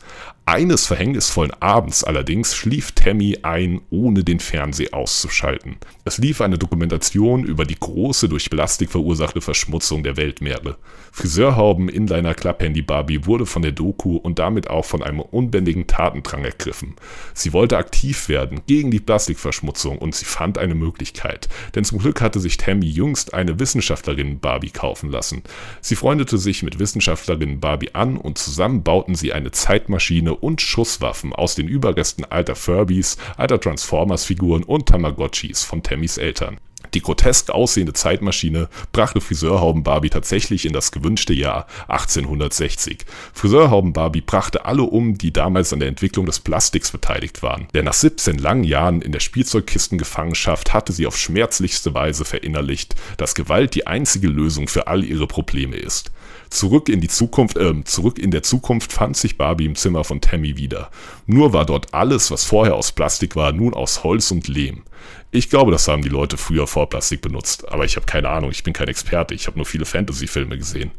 Eines 0.49 0.87
verhängnisvollen 0.87 1.53
Abends 1.59 2.03
allerdings 2.03 2.55
schlief 2.55 2.93
Tammy 2.93 3.37
ein, 3.43 3.81
ohne 3.91 4.23
den 4.23 4.39
Fernseher 4.39 4.95
auszuschalten. 4.95 5.77
Es 6.05 6.17
lief 6.17 6.41
eine 6.41 6.57
Dokumentation 6.57 7.43
über 7.43 7.65
die 7.65 7.79
große 7.79 8.27
durch 8.27 8.49
Plastik 8.49 8.89
verursachte 8.89 9.41
Verschmutzung 9.41 10.01
der 10.01 10.17
Weltmeere. 10.17 10.77
Friseurhauben 11.11 11.87
Inliner 11.87 12.33
Klapphandy 12.33 12.81
Barbie 12.81 13.27
wurde 13.27 13.45
von 13.45 13.61
der 13.61 13.73
Doku 13.73 14.17
und 14.17 14.39
damit 14.39 14.71
auch 14.71 14.85
von 14.85 15.03
einem 15.03 15.19
unbändigen 15.19 15.85
Tatendrang 15.85 16.43
ergriffen. 16.43 16.95
Sie 17.35 17.53
wollte 17.53 17.77
aktiv 17.77 18.27
werden 18.27 18.61
gegen 18.65 18.89
die 18.89 18.99
Plastikverschmutzung 18.99 19.99
und 19.99 20.15
sie 20.15 20.25
fand 20.25 20.57
eine 20.57 20.73
Möglichkeit, 20.73 21.47
denn 21.75 21.83
zum 21.83 21.99
Glück 21.99 22.21
hatte 22.21 22.39
sich 22.39 22.57
Tammy 22.57 22.87
jüngst 22.87 23.35
eine 23.35 23.59
Wissenschaftlerin 23.59 24.39
Barbie 24.39 24.71
kaufen 24.71 25.11
lassen. 25.11 25.43
Sie 25.81 25.95
freundete 25.95 26.39
sich 26.39 26.63
mit 26.63 26.79
Wissenschaftlerin 26.79 27.59
Barbie 27.59 27.93
an 27.93 28.17
und 28.17 28.39
zusammen 28.39 28.81
bauten 28.81 29.13
sie 29.13 29.31
eine 29.31 29.51
Zeitmaschine 29.51 30.38
und 30.41 30.61
Schusswaffen 30.61 31.33
aus 31.33 31.55
den 31.55 31.67
Überresten 31.67 32.25
alter 32.25 32.55
Furbies, 32.55 33.17
alter 33.37 33.59
Transformers-Figuren 33.59 34.63
und 34.63 34.87
Tamagotchis 34.87 35.63
von 35.63 35.83
Tammys 35.83 36.17
Eltern. 36.17 36.59
Die 36.93 37.01
grotesk 37.01 37.51
aussehende 37.51 37.93
Zeitmaschine 37.93 38.67
brachte 38.91 39.21
Friseurhauben 39.21 39.83
Barbie 39.83 40.09
tatsächlich 40.09 40.65
in 40.65 40.73
das 40.73 40.91
gewünschte 40.91 41.33
Jahr 41.33 41.67
1860. 41.87 43.05
Friseurhauben 43.33 43.93
Barbie 43.93 44.21
brachte 44.21 44.65
alle 44.65 44.83
um, 44.83 45.17
die 45.17 45.31
damals 45.31 45.71
an 45.71 45.79
der 45.79 45.89
Entwicklung 45.89 46.25
des 46.25 46.39
Plastiks 46.39 46.91
beteiligt 46.91 47.43
waren. 47.43 47.67
Denn 47.73 47.85
nach 47.85 47.93
17 47.93 48.39
langen 48.39 48.63
Jahren 48.63 49.01
in 49.01 49.11
der 49.11 49.19
Spielzeugkistengefangenschaft 49.19 50.73
hatte 50.73 50.91
sie 50.91 51.05
auf 51.05 51.17
schmerzlichste 51.17 51.93
Weise 51.93 52.25
verinnerlicht, 52.25 52.95
dass 53.17 53.35
Gewalt 53.35 53.75
die 53.75 53.85
einzige 53.85 54.27
Lösung 54.27 54.67
für 54.67 54.87
all 54.87 55.03
ihre 55.03 55.27
Probleme 55.27 55.75
ist. 55.75 56.11
Zurück 56.49 56.89
in 56.89 56.99
die 56.99 57.07
Zukunft, 57.07 57.57
äh, 57.57 57.83
zurück 57.83 58.17
in 58.17 58.31
der 58.31 58.41
Zukunft 58.41 58.91
fand 58.91 59.15
sich 59.15 59.37
Barbie 59.37 59.65
im 59.65 59.75
Zimmer 59.75 60.03
von 60.03 60.19
Tammy 60.19 60.57
wieder. 60.57 60.89
Nur 61.27 61.53
war 61.53 61.65
dort 61.65 61.93
alles, 61.93 62.31
was 62.31 62.43
vorher 62.43 62.75
aus 62.75 62.91
Plastik 62.91 63.35
war, 63.35 63.51
nun 63.51 63.73
aus 63.73 64.03
Holz 64.03 64.31
und 64.31 64.47
Lehm. 64.47 64.83
Ich 65.31 65.49
glaube, 65.49 65.71
das 65.71 65.87
haben 65.87 66.01
die 66.01 66.09
Leute 66.09 66.37
früher 66.37 66.65
vor 66.65 66.89
Plastik 66.89 67.21
benutzt, 67.21 67.69
aber 67.69 67.85
ich 67.85 67.95
habe 67.95 68.07
keine 68.07 68.29
Ahnung, 68.29 68.49
ich 68.49 68.63
bin 68.63 68.73
kein 68.73 68.87
Experte, 68.87 69.35
ich 69.35 69.45
habe 69.45 69.57
nur 69.57 69.65
viele 69.65 69.85
Fantasy-Filme 69.85 70.57
gesehen. 70.57 70.91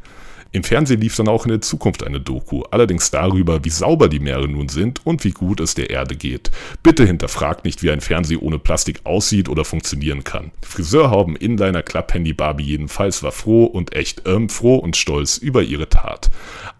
Im 0.52 0.64
Fernsehen 0.64 1.00
lief 1.00 1.14
dann 1.14 1.28
auch 1.28 1.44
in 1.44 1.50
der 1.50 1.60
Zukunft 1.60 2.04
eine 2.04 2.20
Doku, 2.20 2.62
allerdings 2.72 3.12
darüber, 3.12 3.64
wie 3.64 3.70
sauber 3.70 4.08
die 4.08 4.18
Meere 4.18 4.48
nun 4.48 4.68
sind 4.68 5.06
und 5.06 5.22
wie 5.22 5.30
gut 5.30 5.60
es 5.60 5.76
der 5.76 5.90
Erde 5.90 6.16
geht. 6.16 6.50
Bitte 6.82 7.06
hinterfragt 7.06 7.64
nicht, 7.64 7.84
wie 7.84 7.90
ein 7.92 8.00
Fernseher 8.00 8.42
ohne 8.42 8.58
Plastik 8.58 9.00
aussieht 9.04 9.48
oder 9.48 9.64
funktionieren 9.64 10.24
kann. 10.24 10.50
Friseurhauben 10.62 11.36
Inliner 11.36 11.84
Klapphandy 11.84 12.32
Barbie 12.32 12.64
jedenfalls 12.64 13.22
war 13.22 13.30
froh 13.30 13.64
und 13.64 13.94
echt 13.94 14.22
ähm, 14.26 14.48
froh 14.48 14.76
und 14.76 14.96
stolz 14.96 15.36
über 15.36 15.62
ihre 15.62 15.88
Tat. 15.88 16.30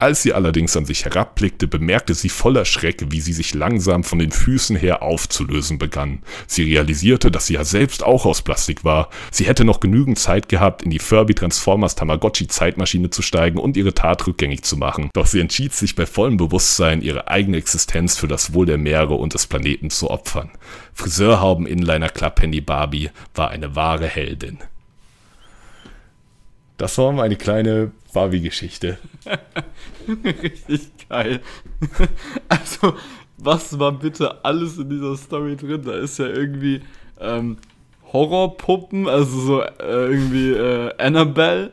Als 0.01 0.23
sie 0.23 0.33
allerdings 0.33 0.77
an 0.77 0.85
sich 0.85 1.05
herabblickte, 1.05 1.69
bemerkte 1.69 2.15
sie 2.15 2.29
voller 2.29 2.65
Schreck, 2.65 3.05
wie 3.11 3.21
sie 3.21 3.33
sich 3.33 3.55
langsam 3.55 4.03
von 4.03 4.19
den 4.19 4.33
Füßen 4.33 4.75
her 4.75 5.03
aufzulösen 5.03 5.79
begann. 5.79 6.23
Sie 6.49 6.65
realisierte, 6.65 7.31
dass 7.31 7.47
sie 7.47 7.55
ja 7.55 7.65
selbst 7.65 8.03
auch 8.03 8.27
aus 8.27 8.43
Plastik 8.43 8.83
war. 8.83 9.11
Sie 9.31 9.47
hätte 9.47 9.65
noch 9.65 9.79
genügend 9.79 10.19
Zeit 10.19 10.49
gehabt, 10.49 10.83
in 10.83 10.91
die 10.91 10.99
Furby 10.99 11.35
Transformers 11.35 11.95
Tamagotchi 11.95 12.49
Zeitmaschine 12.49 13.11
zu 13.11 13.23
steigen 13.23 13.60
und 13.61 13.77
ihre 13.77 13.95
Tat 13.95 14.27
rückgängig 14.27 14.63
zu 14.63 14.77
machen. 14.77 15.11
Doch 15.13 15.27
sie 15.27 15.41
entschied 15.41 15.73
sich 15.73 15.95
bei 15.95 16.07
vollem 16.07 16.37
Bewusstsein, 16.37 17.03
ihre 17.03 17.29
eigene 17.29 17.57
Existenz 17.57 18.17
für 18.17 18.29
das 18.29 18.55
Wohl 18.55 18.67
der 18.67 18.79
Meere 18.79 19.15
und 19.15 19.35
des 19.35 19.47
Planeten 19.47 19.91
zu 19.91 20.11
opfern. 20.11 20.51
Friseurhauben 20.95 21.67
Inliner 21.67 22.09
Klapphandy 22.09 22.61
Barbie 22.61 23.11
war 23.35 23.51
eine 23.51 23.77
wahre 23.77 24.07
Heldin. 24.07 24.59
Das 26.77 26.97
war 26.97 27.13
mal 27.13 27.25
eine 27.25 27.37
kleine 27.37 27.93
Barbie-Geschichte. 28.13 28.99
Richtig 30.25 31.09
geil. 31.09 31.41
Also, 32.49 32.95
was 33.37 33.79
war 33.79 33.93
bitte 33.93 34.45
alles 34.45 34.79
in 34.79 34.89
dieser 34.91 35.17
Story 35.17 35.57
drin? 35.57 35.83
Da 35.85 35.93
ist 35.93 36.19
ja 36.19 36.27
irgendwie 36.27 36.81
ähm, 37.21 37.59
Horrorpuppen, 38.13 39.09
also 39.09 39.41
so 39.41 39.63
äh, 39.63 39.69
irgendwie 39.79 40.53
äh, 40.53 40.93
Annabelle 40.99 41.73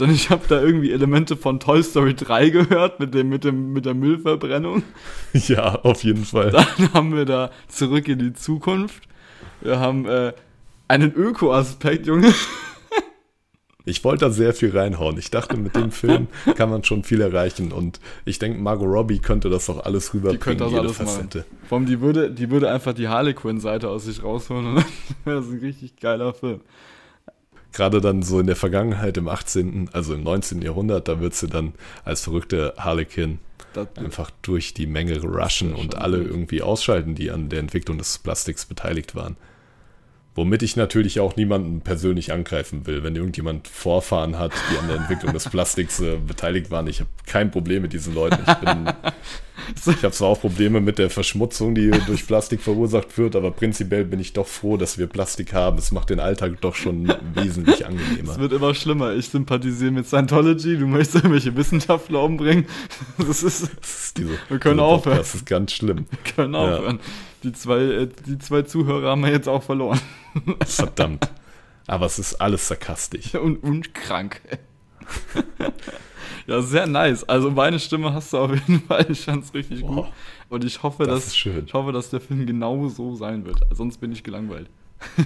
dann 0.00 0.10
ich 0.10 0.30
habe 0.30 0.42
da 0.48 0.60
irgendwie 0.60 0.92
Elemente 0.92 1.36
von 1.36 1.60
Toy 1.60 1.82
Story 1.82 2.14
3 2.14 2.50
gehört 2.50 3.00
mit 3.00 3.14
dem 3.14 3.28
mit 3.28 3.44
dem 3.44 3.72
mit 3.72 3.84
der 3.84 3.94
Müllverbrennung. 3.94 4.82
Ja, 5.32 5.76
auf 5.76 6.02
jeden 6.02 6.24
Fall. 6.24 6.50
Dann 6.78 6.92
haben 6.92 7.14
wir 7.14 7.24
da 7.24 7.50
zurück 7.68 8.08
in 8.08 8.18
die 8.18 8.32
Zukunft. 8.32 9.04
Wir 9.60 9.78
haben 9.78 10.06
äh, 10.06 10.32
einen 10.88 11.14
Öko-Aspekt, 11.14 12.06
Junge. 12.06 12.34
Ich 13.84 14.04
wollte 14.04 14.26
da 14.26 14.30
sehr 14.30 14.52
viel 14.52 14.76
reinhauen. 14.76 15.18
Ich 15.18 15.30
dachte, 15.30 15.56
mit 15.56 15.74
dem 15.74 15.90
Film 15.90 16.28
kann 16.56 16.70
man 16.70 16.84
schon 16.84 17.02
viel 17.02 17.20
erreichen. 17.20 17.72
Und 17.72 18.00
ich 18.24 18.38
denke, 18.38 18.58
Margot 18.58 18.88
Robbie 18.88 19.18
könnte 19.18 19.50
das 19.50 19.70
auch 19.70 19.84
alles 19.84 20.12
rüberbringen, 20.12 20.40
die 20.40 20.44
könnte 20.44 20.64
das 20.64 20.72
jede 20.72 20.82
alles 20.82 20.96
Facette. 20.96 21.38
Machen. 21.38 21.58
Vor 21.68 21.78
allem, 21.78 21.86
die 21.86 22.00
würde, 22.00 22.30
die 22.30 22.50
würde 22.50 22.70
einfach 22.70 22.92
die 22.92 23.08
Harlequin-Seite 23.08 23.88
aus 23.88 24.04
sich 24.04 24.22
rausholen 24.22 24.66
und 24.66 24.74
dann 24.76 24.84
wäre 25.24 25.40
das 25.40 25.48
ein 25.48 25.58
richtig 25.58 25.96
geiler 25.96 26.34
Film. 26.34 26.60
Gerade 27.72 28.00
dann 28.00 28.22
so 28.22 28.40
in 28.40 28.46
der 28.46 28.56
Vergangenheit 28.56 29.16
im 29.16 29.28
18., 29.28 29.90
also 29.92 30.14
im 30.14 30.22
19. 30.22 30.62
Jahrhundert, 30.62 31.08
da 31.08 31.20
wird 31.20 31.34
sie 31.34 31.46
dann 31.46 31.74
als 32.04 32.22
verrückte 32.22 32.74
Harlequin 32.76 33.38
das 33.72 33.88
einfach 33.96 34.30
durch 34.42 34.74
die 34.74 34.86
Menge 34.86 35.20
rushen 35.22 35.74
und 35.74 35.96
alle 35.96 36.18
irgendwie 36.18 36.62
ausschalten, 36.62 37.14
die 37.14 37.30
an 37.30 37.48
der 37.48 37.60
Entwicklung 37.60 37.98
des 37.98 38.18
Plastiks 38.18 38.66
beteiligt 38.66 39.14
waren. 39.14 39.36
Womit 40.36 40.62
ich 40.62 40.76
natürlich 40.76 41.18
auch 41.18 41.34
niemanden 41.34 41.80
persönlich 41.80 42.32
angreifen 42.32 42.86
will. 42.86 43.02
Wenn 43.02 43.16
irgendjemand 43.16 43.66
Vorfahren 43.66 44.38
hat, 44.38 44.52
die 44.70 44.78
an 44.78 44.86
der 44.86 44.98
Entwicklung 44.98 45.32
des 45.32 45.48
Plastiks 45.48 46.00
äh, 46.00 46.18
beteiligt 46.24 46.70
waren, 46.70 46.86
ich 46.86 47.00
habe 47.00 47.10
kein 47.26 47.50
Problem 47.50 47.82
mit 47.82 47.92
diesen 47.92 48.14
Leuten. 48.14 48.38
Ich, 49.74 49.86
ich 49.86 50.04
habe 50.04 50.12
zwar 50.12 50.28
auch 50.28 50.40
Probleme 50.40 50.80
mit 50.80 50.98
der 50.98 51.10
Verschmutzung, 51.10 51.74
die 51.74 51.90
durch 52.06 52.28
Plastik 52.28 52.60
verursacht 52.60 53.18
wird, 53.18 53.34
aber 53.34 53.50
prinzipiell 53.50 54.04
bin 54.04 54.20
ich 54.20 54.32
doch 54.32 54.46
froh, 54.46 54.76
dass 54.76 54.98
wir 54.98 55.08
Plastik 55.08 55.52
haben. 55.52 55.78
Es 55.78 55.90
macht 55.90 56.10
den 56.10 56.20
Alltag 56.20 56.60
doch 56.60 56.76
schon 56.76 57.12
wesentlich 57.34 57.84
angenehmer. 57.86 58.32
Es 58.32 58.38
wird 58.38 58.52
immer 58.52 58.72
schlimmer. 58.74 59.14
Ich 59.14 59.30
sympathisiere 59.30 59.90
mit 59.90 60.06
Scientology, 60.06 60.78
du 60.78 60.86
möchtest 60.86 61.16
irgendwelche 61.16 61.56
Wissenschaftler 61.56 62.22
umbringen. 62.22 62.66
Das 63.18 63.42
ist, 63.42 63.62
das 63.80 64.04
ist 64.04 64.18
diese, 64.18 64.30
wir 64.48 64.58
können 64.58 64.80
aufhören. 64.80 65.18
Das 65.18 65.34
ist 65.34 65.46
ganz 65.46 65.72
schlimm. 65.72 66.06
Wir 66.10 66.32
können 66.34 66.54
aufhören. 66.54 66.96
Ja. 66.96 67.29
Die, 67.42 67.52
zwei, 67.52 67.80
äh, 67.80 68.08
die 68.26 68.38
zwei 68.38 68.62
Zuhörer 68.62 69.10
haben 69.10 69.22
wir 69.22 69.30
jetzt 69.30 69.48
auch 69.48 69.62
verloren. 69.62 70.00
Verdammt. 70.66 71.30
Aber 71.86 72.06
es 72.06 72.18
ist 72.18 72.34
alles 72.40 72.68
sarkastisch. 72.68 73.34
Und, 73.34 73.62
und 73.62 73.94
krank. 73.94 74.40
ja, 76.46 76.62
sehr 76.62 76.86
nice. 76.86 77.24
Also 77.24 77.50
meine 77.50 77.78
Stimme 77.78 78.12
hast 78.12 78.32
du 78.32 78.38
auf 78.38 78.50
jeden 78.52 78.82
Fall. 78.82 79.06
Ich 79.08 79.24
fand 79.24 79.44
es 79.44 79.54
richtig 79.54 79.80
Boah, 79.80 80.04
gut. 80.04 80.12
Und 80.48 80.64
ich 80.64 80.82
hoffe, 80.82 81.04
das 81.04 81.24
dass, 81.24 81.34
ich 81.34 81.74
hoffe, 81.74 81.92
dass 81.92 82.10
der 82.10 82.20
Film 82.20 82.46
genau 82.46 82.88
so 82.88 83.14
sein 83.14 83.44
wird. 83.44 83.60
Sonst 83.72 83.98
bin 83.98 84.12
ich 84.12 84.22
gelangweilt. 84.22 84.68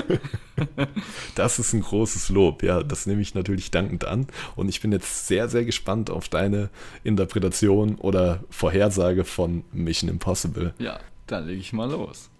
das 1.34 1.58
ist 1.58 1.72
ein 1.72 1.80
großes 1.80 2.28
Lob. 2.30 2.62
Ja, 2.62 2.82
das 2.82 3.06
nehme 3.06 3.20
ich 3.22 3.34
natürlich 3.34 3.70
dankend 3.70 4.04
an. 4.04 4.26
Und 4.56 4.68
ich 4.68 4.80
bin 4.80 4.92
jetzt 4.92 5.26
sehr, 5.26 5.48
sehr 5.48 5.64
gespannt 5.64 6.10
auf 6.10 6.28
deine 6.28 6.70
Interpretation 7.04 7.96
oder 7.96 8.44
Vorhersage 8.50 9.24
von 9.24 9.64
Mission 9.72 10.10
Impossible. 10.10 10.74
Ja, 10.78 11.00
dann 11.26 11.46
lege 11.46 11.60
ich 11.60 11.72
mal 11.72 11.90
los. 11.90 12.30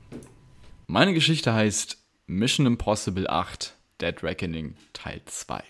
Meine 0.86 1.14
Geschichte 1.14 1.52
heißt 1.52 1.98
Mission 2.26 2.66
Impossible 2.66 3.28
8 3.28 3.76
Dead 4.00 4.22
Reckoning 4.22 4.74
Teil 4.92 5.22
2. 5.24 5.62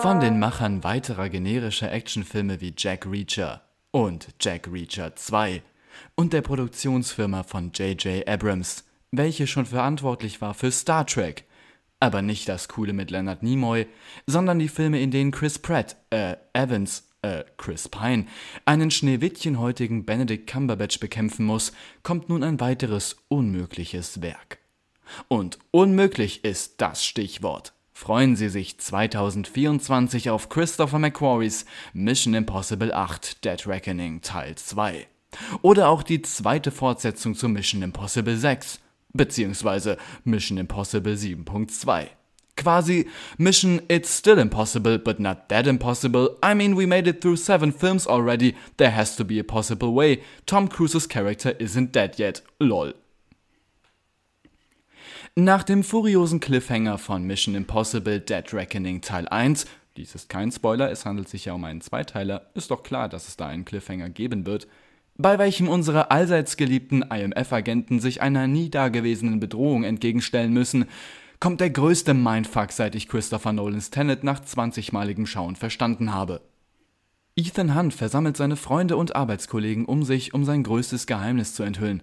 Von 0.00 0.20
den 0.20 0.38
Machern 0.38 0.82
weiterer 0.82 1.28
generischer 1.28 1.92
Actionfilme 1.92 2.60
wie 2.60 2.74
Jack 2.76 3.06
Reacher 3.06 3.62
und 3.92 4.28
Jack 4.40 4.68
Reacher 4.72 5.14
2 5.14 5.62
und 6.14 6.32
der 6.32 6.42
Produktionsfirma 6.42 7.42
von 7.42 7.72
J.J. 7.72 8.26
Abrams, 8.28 8.84
welche 9.10 9.46
schon 9.46 9.66
verantwortlich 9.66 10.40
war 10.40 10.54
für 10.54 10.70
Star 10.70 11.06
Trek. 11.06 11.44
Aber 12.00 12.22
nicht 12.22 12.48
das 12.48 12.68
Coole 12.68 12.92
mit 12.92 13.10
Leonard 13.10 13.42
Nimoy, 13.42 13.86
sondern 14.26 14.58
die 14.58 14.68
Filme, 14.68 15.00
in 15.00 15.10
denen 15.10 15.30
Chris 15.30 15.58
Pratt, 15.58 15.96
äh, 16.10 16.36
Evans 16.52 17.04
äh, 17.22 17.44
Chris 17.56 17.88
Pine, 17.88 18.26
einen 18.64 18.90
schneewittchenhäutigen 18.90 20.04
Benedict 20.04 20.50
Cumberbatch 20.50 20.98
bekämpfen 21.00 21.46
muss, 21.46 21.72
kommt 22.02 22.28
nun 22.28 22.42
ein 22.42 22.60
weiteres 22.60 23.16
unmögliches 23.28 24.20
Werk. 24.20 24.58
Und 25.28 25.58
unmöglich 25.70 26.44
ist 26.44 26.80
das 26.80 27.04
Stichwort. 27.04 27.72
Freuen 27.92 28.34
Sie 28.34 28.48
sich 28.48 28.78
2024 28.78 30.30
auf 30.30 30.48
Christopher 30.48 30.98
McQuarries 30.98 31.66
Mission 31.92 32.34
Impossible 32.34 32.92
8 32.92 33.44
Dead 33.44 33.66
Reckoning 33.66 34.22
Teil 34.22 34.56
2. 34.56 35.06
Oder 35.62 35.88
auch 35.88 36.02
die 36.02 36.22
zweite 36.22 36.70
Fortsetzung 36.70 37.34
zu 37.34 37.48
Mission 37.48 37.82
Impossible 37.82 38.36
6, 38.36 38.80
beziehungsweise 39.12 39.96
Mission 40.24 40.58
Impossible 40.58 41.14
7.2. 41.14 42.08
Quasi 42.54 43.08
Mission 43.38 43.80
It's 43.88 44.18
Still 44.18 44.38
Impossible, 44.38 44.98
but 44.98 45.18
not 45.18 45.48
that 45.48 45.66
impossible. 45.66 46.36
I 46.42 46.54
mean, 46.54 46.76
we 46.76 46.86
made 46.86 47.08
it 47.08 47.22
through 47.22 47.36
seven 47.36 47.72
films 47.72 48.06
already. 48.06 48.54
There 48.76 48.90
has 48.90 49.16
to 49.16 49.24
be 49.24 49.38
a 49.38 49.44
possible 49.44 49.94
way. 49.94 50.22
Tom 50.44 50.68
Cruise's 50.68 51.08
character 51.08 51.54
isn't 51.58 51.92
dead 51.92 52.18
yet. 52.18 52.42
Lol. 52.60 52.94
Nach 55.34 55.62
dem 55.62 55.82
furiosen 55.82 56.40
Cliffhanger 56.40 56.98
von 56.98 57.24
Mission 57.24 57.54
Impossible 57.54 58.20
Dead 58.20 58.52
Reckoning 58.52 59.00
Teil 59.00 59.26
1, 59.28 59.64
dies 59.96 60.14
ist 60.14 60.28
kein 60.28 60.52
Spoiler, 60.52 60.90
es 60.90 61.06
handelt 61.06 61.30
sich 61.30 61.46
ja 61.46 61.54
um 61.54 61.64
einen 61.64 61.80
Zweiteiler, 61.80 62.50
ist 62.52 62.70
doch 62.70 62.82
klar, 62.82 63.08
dass 63.08 63.28
es 63.28 63.38
da 63.38 63.46
einen 63.46 63.64
Cliffhanger 63.64 64.10
geben 64.10 64.44
wird, 64.44 64.68
bei 65.16 65.38
welchem 65.38 65.68
unsere 65.68 66.10
allseits 66.10 66.56
geliebten 66.56 67.02
IMF-Agenten 67.02 68.00
sich 68.00 68.22
einer 68.22 68.46
nie 68.46 68.70
dagewesenen 68.70 69.40
Bedrohung 69.40 69.84
entgegenstellen 69.84 70.52
müssen, 70.52 70.86
kommt 71.40 71.60
der 71.60 71.70
größte 71.70 72.14
Mindfuck, 72.14 72.72
seit 72.72 72.94
ich 72.94 73.08
Christopher 73.08 73.52
Nolans 73.52 73.90
Tenet 73.90 74.24
nach 74.24 74.40
20-maligem 74.40 75.26
Schauen 75.26 75.56
verstanden 75.56 76.14
habe. 76.14 76.40
Ethan 77.34 77.74
Hunt 77.74 77.94
versammelt 77.94 78.36
seine 78.36 78.56
Freunde 78.56 78.96
und 78.96 79.16
Arbeitskollegen 79.16 79.86
um 79.86 80.04
sich, 80.04 80.34
um 80.34 80.44
sein 80.44 80.62
größtes 80.62 81.06
Geheimnis 81.06 81.54
zu 81.54 81.62
enthüllen. 81.62 82.02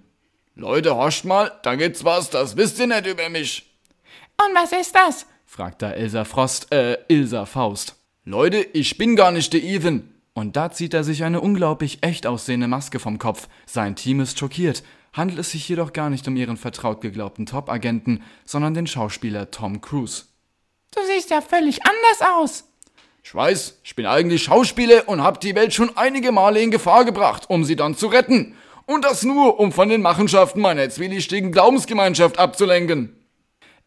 Leute, 0.56 0.96
horcht 0.96 1.24
mal, 1.24 1.52
da 1.64 1.76
gibt's 1.76 2.04
was, 2.04 2.30
das 2.30 2.58
wisst 2.58 2.80
ihr 2.80 2.88
nicht 2.88 3.06
über 3.06 3.30
mich. 3.30 3.66
Und 4.38 4.56
was 4.56 4.72
ist 4.72 4.96
das? 4.96 5.26
fragt 5.46 5.82
da 5.82 5.94
Ilsa 5.94 6.26
Frost, 6.26 6.72
äh, 6.72 6.98
Ilsa 7.08 7.46
Faust. 7.46 7.96
Leute, 8.26 8.58
ich 8.58 8.98
bin 8.98 9.16
gar 9.16 9.32
nicht 9.32 9.54
der 9.54 9.64
Ethan. 9.64 10.14
Und 10.34 10.56
da 10.56 10.72
zieht 10.72 10.94
er 10.94 11.04
sich 11.04 11.24
eine 11.24 11.42
unglaublich 11.42 12.00
echt 12.02 12.28
aussehende 12.28 12.68
Maske 12.68 13.00
vom 13.00 13.18
Kopf. 13.18 13.48
Sein 13.66 13.96
Team 13.96 14.20
ist 14.20 14.40
schockiert 14.40 14.84
handelt 15.14 15.40
es 15.40 15.52
sich 15.52 15.68
jedoch 15.68 15.94
gar 15.94 16.10
nicht 16.10 16.28
um 16.28 16.36
ihren 16.36 16.58
vertraut 16.58 17.02
geglaubten 17.02 17.46
Top-Agenten, 17.46 18.24
sondern 18.46 18.74
den 18.74 18.88
Schauspieler 18.88 19.52
Tom 19.52 19.82
Cruise. 19.82 20.26
Du 20.94 21.02
siehst 21.06 21.30
ja 21.30 21.42
völlig 21.42 21.80
anders 21.84 22.30
aus. 22.36 22.64
Ich 23.24 23.36
weiß, 23.36 23.80
ich 23.84 23.96
bin 23.96 24.06
eigentlich 24.06 24.44
Schauspieler 24.44 25.08
und 25.08 25.22
hab 25.22 25.40
die 25.40 25.56
Welt 25.56 25.74
schon 25.74 25.96
einige 25.98 26.32
Male 26.32 26.62
in 26.62 26.72
Gefahr 26.72 27.06
gebracht, 27.06 27.50
um 27.50 27.64
sie 27.64 27.76
dann 27.76 27.96
zu 27.96 28.08
retten. 28.08 28.56
Und 28.86 29.06
das 29.06 29.24
nur, 29.24 29.60
um 29.60 29.72
von 29.72 29.90
den 29.90 30.02
Machenschaften 30.02 30.62
meiner 30.62 30.90
zwielichtigen 30.90 31.52
Glaubensgemeinschaft 31.52 32.40
abzulenken. 32.40 33.16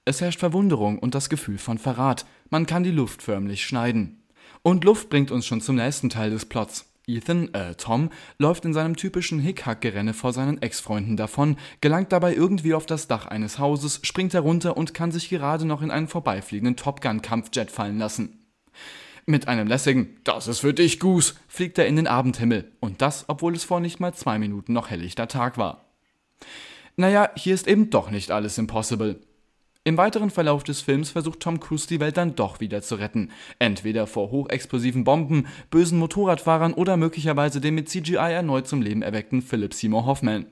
Es 0.04 0.20
herrscht 0.20 0.38
Verwunderung 0.38 0.98
und 0.98 1.14
das 1.14 1.28
Gefühl 1.28 1.58
von 1.58 1.78
Verrat. 1.78 2.24
Man 2.50 2.66
kann 2.66 2.84
die 2.84 2.90
Luft 2.90 3.22
förmlich 3.22 3.64
schneiden. 3.64 4.21
Und 4.62 4.84
Luft 4.84 5.10
bringt 5.10 5.30
uns 5.30 5.46
schon 5.46 5.60
zum 5.60 5.76
nächsten 5.76 6.08
Teil 6.08 6.30
des 6.30 6.46
Plots. 6.46 6.86
Ethan, 7.06 7.52
äh, 7.52 7.74
Tom, 7.74 8.10
läuft 8.38 8.64
in 8.64 8.72
seinem 8.72 8.96
typischen 8.96 9.40
Hickhack-Gerenne 9.40 10.14
vor 10.14 10.32
seinen 10.32 10.62
Ex-Freunden 10.62 11.16
davon, 11.16 11.56
gelangt 11.80 12.12
dabei 12.12 12.32
irgendwie 12.32 12.74
auf 12.74 12.86
das 12.86 13.08
Dach 13.08 13.26
eines 13.26 13.58
Hauses, 13.58 13.98
springt 14.04 14.34
herunter 14.34 14.76
und 14.76 14.94
kann 14.94 15.10
sich 15.10 15.28
gerade 15.28 15.64
noch 15.64 15.82
in 15.82 15.90
einen 15.90 16.06
vorbeifliegenden 16.06 16.76
Top 16.76 17.00
Gun-Kampfjet 17.00 17.72
fallen 17.72 17.98
lassen. 17.98 18.38
Mit 19.26 19.48
einem 19.48 19.66
lässigen 19.66 20.16
Das 20.24 20.46
ist 20.46 20.60
für 20.60 20.74
dich, 20.74 21.00
Goose, 21.00 21.34
fliegt 21.48 21.78
er 21.78 21.86
in 21.86 21.96
den 21.96 22.06
Abendhimmel. 22.06 22.70
Und 22.80 23.02
das, 23.02 23.24
obwohl 23.28 23.54
es 23.54 23.64
vor 23.64 23.80
nicht 23.80 23.98
mal 23.98 24.14
zwei 24.14 24.38
Minuten 24.38 24.72
noch 24.72 24.90
helllichter 24.90 25.28
Tag 25.28 25.58
war. 25.58 25.86
Naja, 26.96 27.30
hier 27.36 27.54
ist 27.54 27.66
eben 27.66 27.90
doch 27.90 28.10
nicht 28.10 28.30
alles 28.30 28.58
impossible. 28.58 29.20
Im 29.84 29.96
weiteren 29.96 30.30
Verlauf 30.30 30.62
des 30.62 30.80
Films 30.80 31.10
versucht 31.10 31.40
Tom 31.40 31.58
Cruise 31.58 31.88
die 31.88 31.98
Welt 31.98 32.16
dann 32.16 32.36
doch 32.36 32.60
wieder 32.60 32.82
zu 32.82 32.94
retten. 32.94 33.32
Entweder 33.58 34.06
vor 34.06 34.30
hochexplosiven 34.30 35.02
Bomben, 35.02 35.48
bösen 35.70 35.98
Motorradfahrern 35.98 36.72
oder 36.74 36.96
möglicherweise 36.96 37.60
dem 37.60 37.74
mit 37.74 37.88
CGI 37.88 38.14
erneut 38.14 38.68
zum 38.68 38.80
Leben 38.80 39.02
erweckten 39.02 39.42
Philip 39.42 39.74
Seymour 39.74 40.06
Hoffman. 40.06 40.46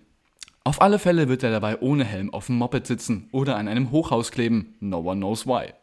Auf 0.65 0.83
alle 0.83 0.99
Fälle 0.99 1.29
wird 1.29 1.45
er 1.45 1.53
dabei 1.53 1.81
ohne 1.81 2.05
Helm 2.05 2.35
auf 2.35 2.47
dem 2.47 2.59
Moped 2.59 2.89
sitzen 2.89 3.29
oder 3.31 3.57
an 3.57 3.69
einem 3.69 3.93
Hochhaus 3.93 4.33
kleben. 4.33 4.75
No 4.81 4.99
one 4.99 5.21
knows 5.21 5.47
why. 5.47 5.75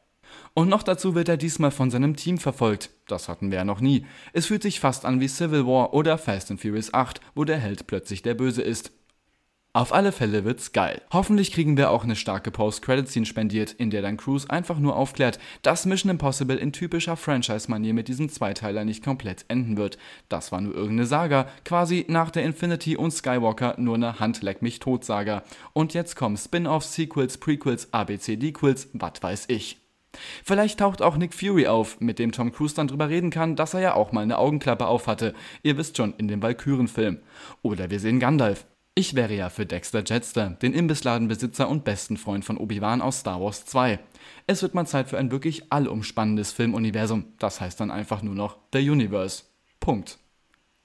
Und 0.54 0.68
noch 0.68 0.84
dazu 0.84 1.16
wird 1.16 1.30
er 1.30 1.38
diesmal 1.38 1.72
von 1.72 1.90
seinem 1.90 2.18
Team 2.18 2.40
verfolgt. 2.40 2.90
Das 3.08 3.30
hatten 3.30 3.50
wir 3.50 3.60
ja 3.60 3.66
noch 3.66 3.80
nie. 3.80 4.06
Es 4.34 4.48
fühlt 4.48 4.62
sich 4.62 4.82
fast 4.82 5.06
an 5.06 5.22
wie 5.22 5.30
Civil 5.30 5.66
War 5.66 5.94
oder 5.94 6.18
Fast 6.18 6.52
and 6.52 6.60
Furious 6.60 6.94
8, 6.94 7.22
wo 7.34 7.46
der 7.46 7.60
Held 7.60 7.88
plötzlich 7.88 8.24
der 8.24 8.34
Böse 8.34 8.62
ist. 8.62 8.92
Auf 9.78 9.94
alle 9.94 10.12
Fälle 10.12 10.44
wird's 10.44 10.72
geil. 10.72 11.04
Hoffentlich 11.14 11.52
kriegen 11.52 11.78
wir 11.78 11.92
auch 11.92 12.04
eine 12.04 12.16
starke 12.16 12.50
Post-Credit-Scene 12.50 13.28
spendiert, 13.28 13.74
in 13.74 13.92
der 13.92 14.02
dann 14.02 14.18
Cruise 14.18 14.50
einfach 14.50 14.80
nur 14.80 14.96
aufklärt, 14.96 15.38
dass 15.62 15.86
Mission 15.86 16.10
Impossible 16.10 16.58
in 16.58 16.74
typischer 16.74 17.16
Franchise-Manier 17.16 17.94
mit 17.94 18.08
diesem 18.08 18.28
Zweiteiler 18.28 18.86
nicht 18.86 19.04
komplett 19.04 19.46
enden 19.50 19.78
wird. 19.78 20.00
Das 20.30 20.52
war 20.52 20.62
nur 20.62 20.74
irgendeine 20.74 21.06
Saga, 21.06 21.48
quasi 21.64 22.06
nach 22.08 22.32
der 22.32 22.42
Infinity 22.42 22.98
und 22.98 23.12
Skywalker 23.12 23.76
nur 23.78 23.94
eine 23.94 24.20
Handleck 24.20 24.64
mich 24.64 24.80
tot 24.80 25.06
Saga. 25.06 25.44
Und 25.74 25.94
jetzt 25.94 26.16
kommen 26.16 26.38
Spin-offs, 26.38 26.96
Sequels, 26.96 27.38
Prequels, 27.38 27.94
ABC-Dequels, 27.94 28.90
was 28.94 29.22
weiß 29.22 29.46
ich. 29.50 29.78
Vielleicht 30.44 30.80
taucht 30.80 31.04
auch 31.04 31.18
Nick 31.18 31.36
Fury 31.36 31.68
auf, 31.68 32.02
mit 32.02 32.18
dem 32.18 32.32
Tom 32.32 32.52
Cruise 32.52 32.74
dann 32.74 32.88
drüber 32.88 33.10
reden 33.10 33.30
kann, 33.30 33.56
dass 33.56 33.76
er 33.76 33.82
ja 33.82 33.94
auch 33.94 34.12
mal 34.12 34.22
eine 34.22 34.40
Augenklappe 34.40 34.88
aufhatte. 34.88 35.36
Ihr 35.62 35.78
wisst 35.78 35.98
schon, 35.98 36.16
in 36.18 36.28
dem 36.28 36.42
Valkyren-Film. 36.42 37.20
Oder 37.62 37.92
wir 37.92 38.00
sehen 38.00 38.20
Gandalf. 38.20 38.66
Ich 38.98 39.14
wäre 39.14 39.36
ja 39.36 39.52
für 39.52 39.68
Dexter 39.68 40.04
Jetster, 40.04 40.58
den 40.60 40.74
Imbissladenbesitzer 40.74 41.70
und 41.70 41.84
besten 41.84 42.18
Freund 42.18 42.44
von 42.44 42.58
Obi-Wan 42.58 43.04
aus 43.04 43.20
Star 43.20 43.40
Wars 43.40 43.64
2. 43.66 44.00
Es 44.48 44.64
wird 44.64 44.74
mal 44.74 44.88
Zeit 44.88 45.08
für 45.08 45.20
ein 45.20 45.30
wirklich 45.30 45.72
allumspannendes 45.72 46.52
Filmuniversum. 46.52 47.26
Das 47.38 47.62
heißt 47.62 47.80
dann 47.80 47.92
einfach 47.92 48.24
nur 48.24 48.34
noch 48.34 48.58
The 48.74 48.90
Universe. 48.90 49.44
Punkt. 49.80 50.18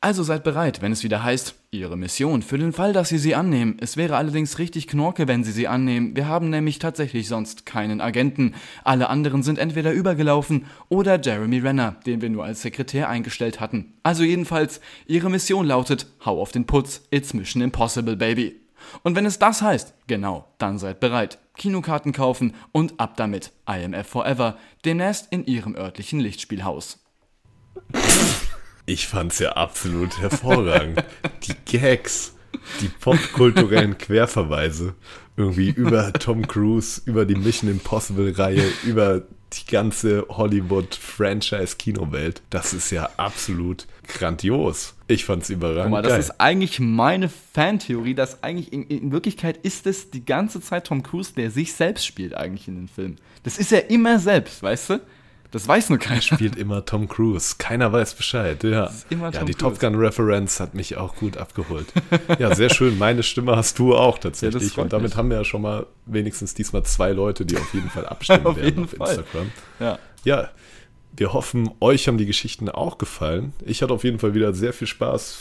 Also 0.05 0.25
seid 0.25 0.43
bereit, 0.43 0.83
wenn 0.83 0.91
es 0.91 1.05
wieder 1.05 1.23
heißt, 1.23 1.55
Ihre 1.71 1.97
Mission 1.97 2.43
für 2.43 2.59
den 2.59 2.73
Fall, 2.73 2.93
dass 2.93 3.11
Sie 3.11 3.19
sie 3.19 3.37
annehmen. 3.37 3.77
Es 3.81 3.97
wäre 3.97 4.17
allerdings 4.17 4.59
richtig 4.59 4.89
knorke, 4.89 5.29
wenn 5.29 5.45
Sie 5.45 5.53
sie 5.53 5.69
annehmen. 5.69 6.17
Wir 6.17 6.27
haben 6.27 6.51
nämlich 6.51 6.81
tatsächlich 6.81 7.29
sonst 7.29 7.67
keinen 7.67 8.01
Agenten. 8.01 8.57
Alle 8.83 9.09
anderen 9.09 9.45
sind 9.45 9.61
entweder 9.61 9.93
übergelaufen 9.93 10.67
oder 10.89 11.21
Jeremy 11.21 11.61
Renner, 11.61 11.95
den 12.05 12.21
wir 12.21 12.31
nur 12.31 12.45
als 12.45 12.63
Sekretär 12.63 13.09
eingestellt 13.09 13.61
hatten. 13.61 13.95
Also 14.03 14.25
jedenfalls, 14.25 14.81
Ihre 15.07 15.31
Mission 15.31 15.67
lautet, 15.67 16.09
hau 16.25 16.43
auf 16.43 16.51
den 16.51 16.67
Putz, 16.67 17.03
it's 17.13 17.33
Mission 17.33 17.63
Impossible, 17.63 18.17
Baby. 18.17 18.61
Und 19.05 19.15
wenn 19.15 19.25
es 19.25 19.39
das 19.39 19.63
heißt, 19.63 19.95
genau, 20.09 20.49
dann 20.59 20.81
seid 20.81 20.99
bereit. 20.99 21.39
Kinokarten 21.57 22.11
kaufen 22.11 22.55
und 22.73 22.99
ab 22.99 23.17
damit. 23.17 23.53
IMF 23.73 24.09
Forever, 24.09 24.57
demnächst 24.85 25.29
in 25.31 25.47
Ihrem 25.47 25.77
örtlichen 25.77 26.19
Lichtspielhaus. 26.19 26.99
Ich 28.87 29.07
fand's 29.07 29.39
ja 29.39 29.53
absolut 29.53 30.21
hervorragend. 30.21 31.05
die 31.45 31.55
Gags, 31.65 32.35
die 32.81 32.89
popkulturellen 32.89 33.97
Querverweise, 33.97 34.95
irgendwie 35.37 35.71
über 35.71 36.13
Tom 36.13 36.45
Cruise, 36.47 37.01
über 37.05 37.25
die 37.25 37.37
Mission 37.37 37.71
Impossible-Reihe, 37.71 38.65
über 38.85 39.23
die 39.53 39.67
ganze 39.71 40.27
Hollywood-Franchise-Kinowelt. 40.29 42.43
Das 42.51 42.73
ist 42.73 42.91
ja 42.91 43.11
absolut 43.17 43.87
grandios. 44.09 44.95
Ich 45.09 45.25
fand's 45.25 45.51
überragend. 45.51 45.85
Guck 45.85 45.93
mal, 45.93 46.03
das 46.03 46.19
ist 46.19 46.41
eigentlich 46.41 46.81
meine 46.81 47.29
Fantheorie, 47.29 48.15
dass 48.15 48.43
eigentlich 48.43 48.73
in, 48.73 48.85
in, 48.85 49.13
Wirklichkeit 49.13 49.59
ist 49.59 49.87
es 49.87 50.11
die 50.11 50.25
ganze 50.25 50.61
Zeit 50.61 50.87
Tom 50.87 51.03
Cruise, 51.03 51.35
der 51.35 51.51
sich 51.51 51.75
selbst 51.75 52.07
spielt 52.07 52.35
eigentlich 52.35 52.69
in 52.69 52.77
den 52.77 52.89
Filmen. 52.89 53.19
Das 53.43 53.59
ist 53.59 53.73
er 53.73 53.91
immer 53.91 54.19
selbst, 54.19 54.63
weißt 54.63 54.91
du? 54.91 55.01
Das 55.53 55.69
weiß 55.69 55.91
nur 55.91 55.99
keiner. 55.99 56.23
Spielt 56.23 56.57
immer 56.57 56.85
Tom 56.85 57.09
Cruise. 57.09 57.57
Keiner 57.59 57.93
weiß 57.93 58.15
Bescheid. 58.15 58.65
Ja, 58.65 58.91
ja 59.11 59.45
die 59.45 59.55
Top 59.55 59.79
Gun 59.79 59.95
Reference 59.95 60.59
hat 60.61 60.75
mich 60.75 60.97
auch 60.97 61.15
gut 61.15 61.37
abgeholt. 61.37 61.93
ja, 62.39 62.55
sehr 62.55 62.71
schön. 62.71 62.97
Meine 62.99 63.23
Stimme 63.23 63.55
hast 63.55 63.79
du 63.79 63.95
auch 63.95 64.17
tatsächlich. 64.19 64.77
Ja, 64.77 64.83
Und 64.83 64.95
damit 64.95 65.11
mich. 65.11 65.17
haben 65.17 65.29
wir 65.29 65.37
ja 65.37 65.45
schon 65.45 65.61
mal 65.61 65.87
wenigstens 66.07 66.55
diesmal 66.55 66.85
zwei 66.85 67.13
Leute, 67.13 67.45
die 67.45 67.59
auf 67.59 67.75
jeden 67.75 67.91
Fall 67.91 68.07
abstimmen 68.07 68.47
auf 68.47 68.57
werden 68.57 68.85
auf 68.85 68.91
Fall. 68.91 69.09
Instagram. 69.09 69.53
Ja. 69.79 69.99
ja. 70.25 70.49
Wir 71.15 71.35
hoffen, 71.35 71.71
euch 71.81 72.09
haben 72.09 72.17
die 72.17 72.25
Geschichten 72.25 72.71
auch 72.71 72.97
gefallen. 72.97 73.53
Ich 73.67 73.83
hatte 73.83 73.93
auf 73.93 74.03
jeden 74.03 74.19
Fall 74.19 74.33
wieder 74.33 74.55
sehr 74.55 74.73
viel 74.73 74.87
Spaß, 74.87 75.41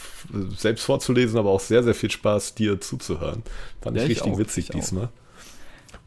selbst 0.57 0.83
vorzulesen, 0.83 1.39
aber 1.39 1.49
auch 1.49 1.61
sehr, 1.61 1.81
sehr 1.81 1.95
viel 1.95 2.11
Spaß, 2.11 2.55
dir 2.55 2.81
zuzuhören. 2.81 3.43
Fand 3.79 3.95
ja, 3.95 4.03
ich 4.03 4.09
richtig 4.09 4.33
ich 4.33 4.37
witzig 4.37 4.67
diesmal. 4.67 5.05
Auch. 5.05 5.20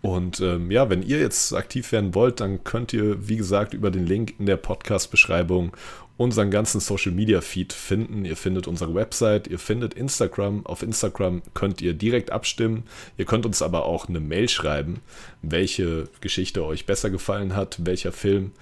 Und 0.03 0.41
ähm, 0.41 0.71
ja, 0.71 0.91
wenn 0.91 1.03
ihr 1.03 1.19
jetzt 1.19 1.55
aktiv 1.55 1.91
werden 1.93 2.15
wollt, 2.15 2.41
dann 2.41 2.63
könnt 2.63 2.93
ihr, 2.93 3.29
wie 3.29 3.37
gesagt, 3.37 3.73
über 3.73 3.91
den 3.91 4.07
Link 4.07 4.35
in 4.39 4.47
der 4.47 4.59
Podcast-Beschreibung 4.59 5.73
unseren 6.17 6.51
ganzen 6.51 6.81
Social 6.81 7.13
Media 7.13 7.41
Feed 7.41 7.73
finden. 7.73 8.25
Ihr 8.25 8.37
findet 8.37 8.67
unsere 8.69 8.95
Website, 8.95 9.49
ihr 9.49 9.59
findet 9.59 9.95
Instagram. 9.95 10.65
Auf 10.67 10.83
Instagram 10.83 11.43
könnt 11.55 11.81
ihr 11.81 11.95
direkt 11.95 12.31
abstimmen. 12.31 12.85
Ihr 13.17 13.25
könnt 13.25 13.47
uns 13.47 13.63
aber 13.63 13.87
auch 13.87 14.09
eine 14.09 14.21
Mail 14.21 14.49
schreiben, 14.49 15.01
welche 15.43 16.09
Geschichte 16.21 16.65
euch 16.65 16.87
besser 16.87 17.11
gefallen 17.11 17.57
hat, 17.57 17.85
welcher 17.85 18.13
Film, 18.13 18.53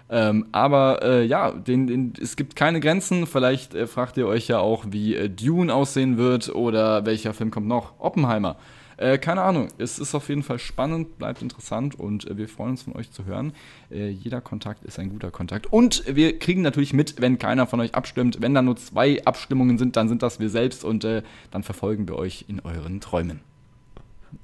Ähm, 0.09 0.47
aber 0.53 1.01
äh, 1.03 1.25
ja, 1.25 1.51
den, 1.51 1.87
den, 1.87 2.13
es 2.21 2.37
gibt 2.37 2.55
keine 2.55 2.79
Grenzen. 2.79 3.27
Vielleicht 3.27 3.73
äh, 3.73 3.87
fragt 3.87 4.15
ihr 4.17 4.27
euch 4.27 4.47
ja 4.47 4.59
auch, 4.59 4.85
wie 4.89 5.15
äh, 5.15 5.29
Dune 5.29 5.73
aussehen 5.73 6.17
wird 6.17 6.53
oder 6.55 7.05
welcher 7.05 7.33
Film 7.33 7.51
kommt 7.51 7.67
noch? 7.67 7.99
Oppenheimer. 7.99 8.55
Äh, 8.97 9.19
keine 9.19 9.43
Ahnung, 9.43 9.67
es 9.77 9.99
ist 9.99 10.15
auf 10.15 10.27
jeden 10.27 10.41
Fall 10.41 10.57
spannend, 10.57 11.19
bleibt 11.19 11.43
interessant 11.43 11.99
und 11.99 12.27
äh, 12.29 12.35
wir 12.37 12.49
freuen 12.49 12.71
uns 12.71 12.81
von 12.81 12.95
euch 12.95 13.11
zu 13.11 13.25
hören. 13.25 13.53
Äh, 13.91 14.09
jeder 14.09 14.41
Kontakt 14.41 14.83
ist 14.85 14.97
ein 14.97 15.09
guter 15.09 15.29
Kontakt. 15.29 15.71
Und 15.71 16.03
wir 16.07 16.39
kriegen 16.39 16.63
natürlich 16.63 16.93
mit, 16.93 17.21
wenn 17.21 17.37
keiner 17.37 17.67
von 17.67 17.79
euch 17.79 17.93
abstimmt. 17.93 18.41
Wenn 18.41 18.55
da 18.55 18.63
nur 18.63 18.75
zwei 18.75 19.23
Abstimmungen 19.23 19.77
sind, 19.77 19.95
dann 19.95 20.09
sind 20.09 20.23
das 20.23 20.39
wir 20.39 20.49
selbst 20.49 20.83
und 20.83 21.03
äh, 21.03 21.21
dann 21.51 21.61
verfolgen 21.61 22.07
wir 22.07 22.15
euch 22.15 22.45
in 22.47 22.59
euren 22.59 22.99
Träumen. 22.99 23.41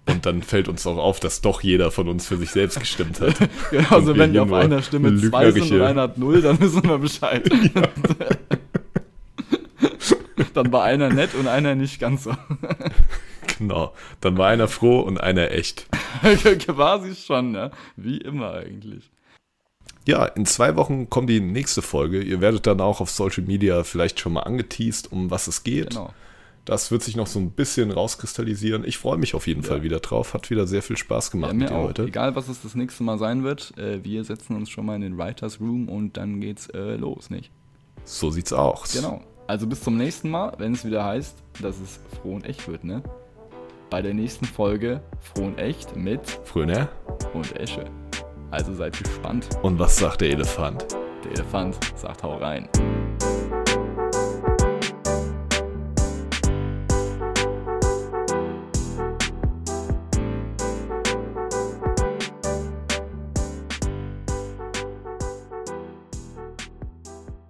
Und 0.05 0.25
dann 0.25 0.43
fällt 0.43 0.67
uns 0.67 0.85
auch 0.85 0.97
auf, 0.97 1.19
dass 1.19 1.41
doch 1.41 1.61
jeder 1.61 1.89
von 1.89 2.07
uns 2.07 2.27
für 2.27 2.37
sich 2.37 2.51
selbst 2.51 2.79
gestimmt 2.79 3.21
hat. 3.21 3.35
genau, 3.71 3.89
also 3.89 4.15
wenn 4.17 4.37
auf 4.37 4.51
einer 4.51 4.81
Stimme 4.81 5.15
zwei 5.17 5.51
sind 5.51 5.71
und 5.71 5.81
einer 5.81 6.01
hat 6.03 6.17
null, 6.17 6.41
dann 6.41 6.59
wissen 6.59 6.83
wir 6.83 6.97
Bescheid. 6.99 7.49
Ja. 7.75 7.89
dann 10.53 10.71
war 10.71 10.83
einer 10.83 11.09
nett 11.09 11.33
und 11.35 11.47
einer 11.47 11.73
nicht 11.73 11.99
ganz 11.99 12.23
so. 12.25 12.31
Genau. 13.57 13.93
Dann 14.21 14.37
war 14.37 14.49
einer 14.49 14.67
froh 14.67 14.99
und 15.01 15.19
einer 15.19 15.51
echt. 15.51 15.87
Quasi 16.65 17.15
schon, 17.15 17.53
ja. 17.53 17.71
Wie 17.95 18.17
immer 18.17 18.53
eigentlich. 18.53 19.11
Ja, 20.05 20.25
in 20.25 20.45
zwei 20.45 20.75
Wochen 20.75 21.09
kommt 21.09 21.29
die 21.29 21.39
nächste 21.39 21.81
Folge. 21.81 22.21
Ihr 22.21 22.41
werdet 22.41 22.67
dann 22.67 22.81
auch 22.81 22.99
auf 22.99 23.09
Social 23.09 23.43
Media 23.43 23.83
vielleicht 23.83 24.19
schon 24.19 24.33
mal 24.33 24.41
angeteased, 24.41 25.11
um 25.11 25.31
was 25.31 25.47
es 25.47 25.63
geht. 25.63 25.91
Genau. 25.91 26.13
Das 26.65 26.91
wird 26.91 27.03
sich 27.03 27.15
noch 27.15 27.27
so 27.27 27.39
ein 27.39 27.51
bisschen 27.51 27.91
rauskristallisieren. 27.91 28.85
Ich 28.85 28.97
freue 28.97 29.17
mich 29.17 29.35
auf 29.35 29.47
jeden 29.47 29.63
ja. 29.63 29.67
Fall 29.67 29.83
wieder 29.83 29.99
drauf. 29.99 30.33
Hat 30.33 30.49
wieder 30.49 30.65
sehr 30.65 30.81
viel 30.81 30.97
Spaß 30.97 31.31
gemacht 31.31 31.51
ja, 31.51 31.57
mit 31.57 31.69
dir 31.69 31.75
auch. 31.75 31.87
heute. 31.87 32.03
Egal, 32.03 32.35
was 32.35 32.47
es 32.47 32.61
das 32.61 32.75
nächste 32.75 33.03
Mal 33.03 33.17
sein 33.17 33.43
wird, 33.43 33.77
äh, 33.77 34.03
wir 34.03 34.23
setzen 34.23 34.55
uns 34.55 34.69
schon 34.69 34.85
mal 34.85 34.95
in 34.95 35.01
den 35.01 35.17
Writers 35.17 35.59
Room 35.59 35.89
und 35.89 36.15
dann 36.15 36.39
geht's 36.39 36.67
äh, 36.69 36.95
los, 36.95 37.29
nicht? 37.29 37.51
So 38.05 38.31
sieht's 38.31 38.53
aus. 38.53 38.93
Genau. 38.93 39.21
Also 39.47 39.67
bis 39.67 39.81
zum 39.81 39.97
nächsten 39.97 40.29
Mal, 40.29 40.53
wenn 40.57 40.73
es 40.73 40.85
wieder 40.85 41.03
heißt, 41.03 41.35
dass 41.61 41.79
es 41.79 41.99
froh 42.21 42.35
und 42.35 42.45
echt 42.45 42.67
wird, 42.67 42.85
ne? 42.85 43.03
Bei 43.93 44.01
der 44.01 44.15
nächsten 44.15 44.45
Folge 44.45 45.03
Froh 45.19 45.43
und 45.43 45.59
Echt 45.59 45.95
mit 45.95 46.27
Fröner 46.45 46.89
und 47.35 47.55
Esche. 47.59 47.85
Also 48.49 48.73
seid 48.73 48.97
gespannt. 48.97 49.47
Und 49.61 49.77
was 49.77 49.97
sagt 49.97 50.21
der 50.21 50.31
Elefant? 50.31 50.83
Der 51.23 51.33
Elefant 51.33 51.77
sagt 51.95 52.23
hau 52.23 52.37
rein. 52.37 52.67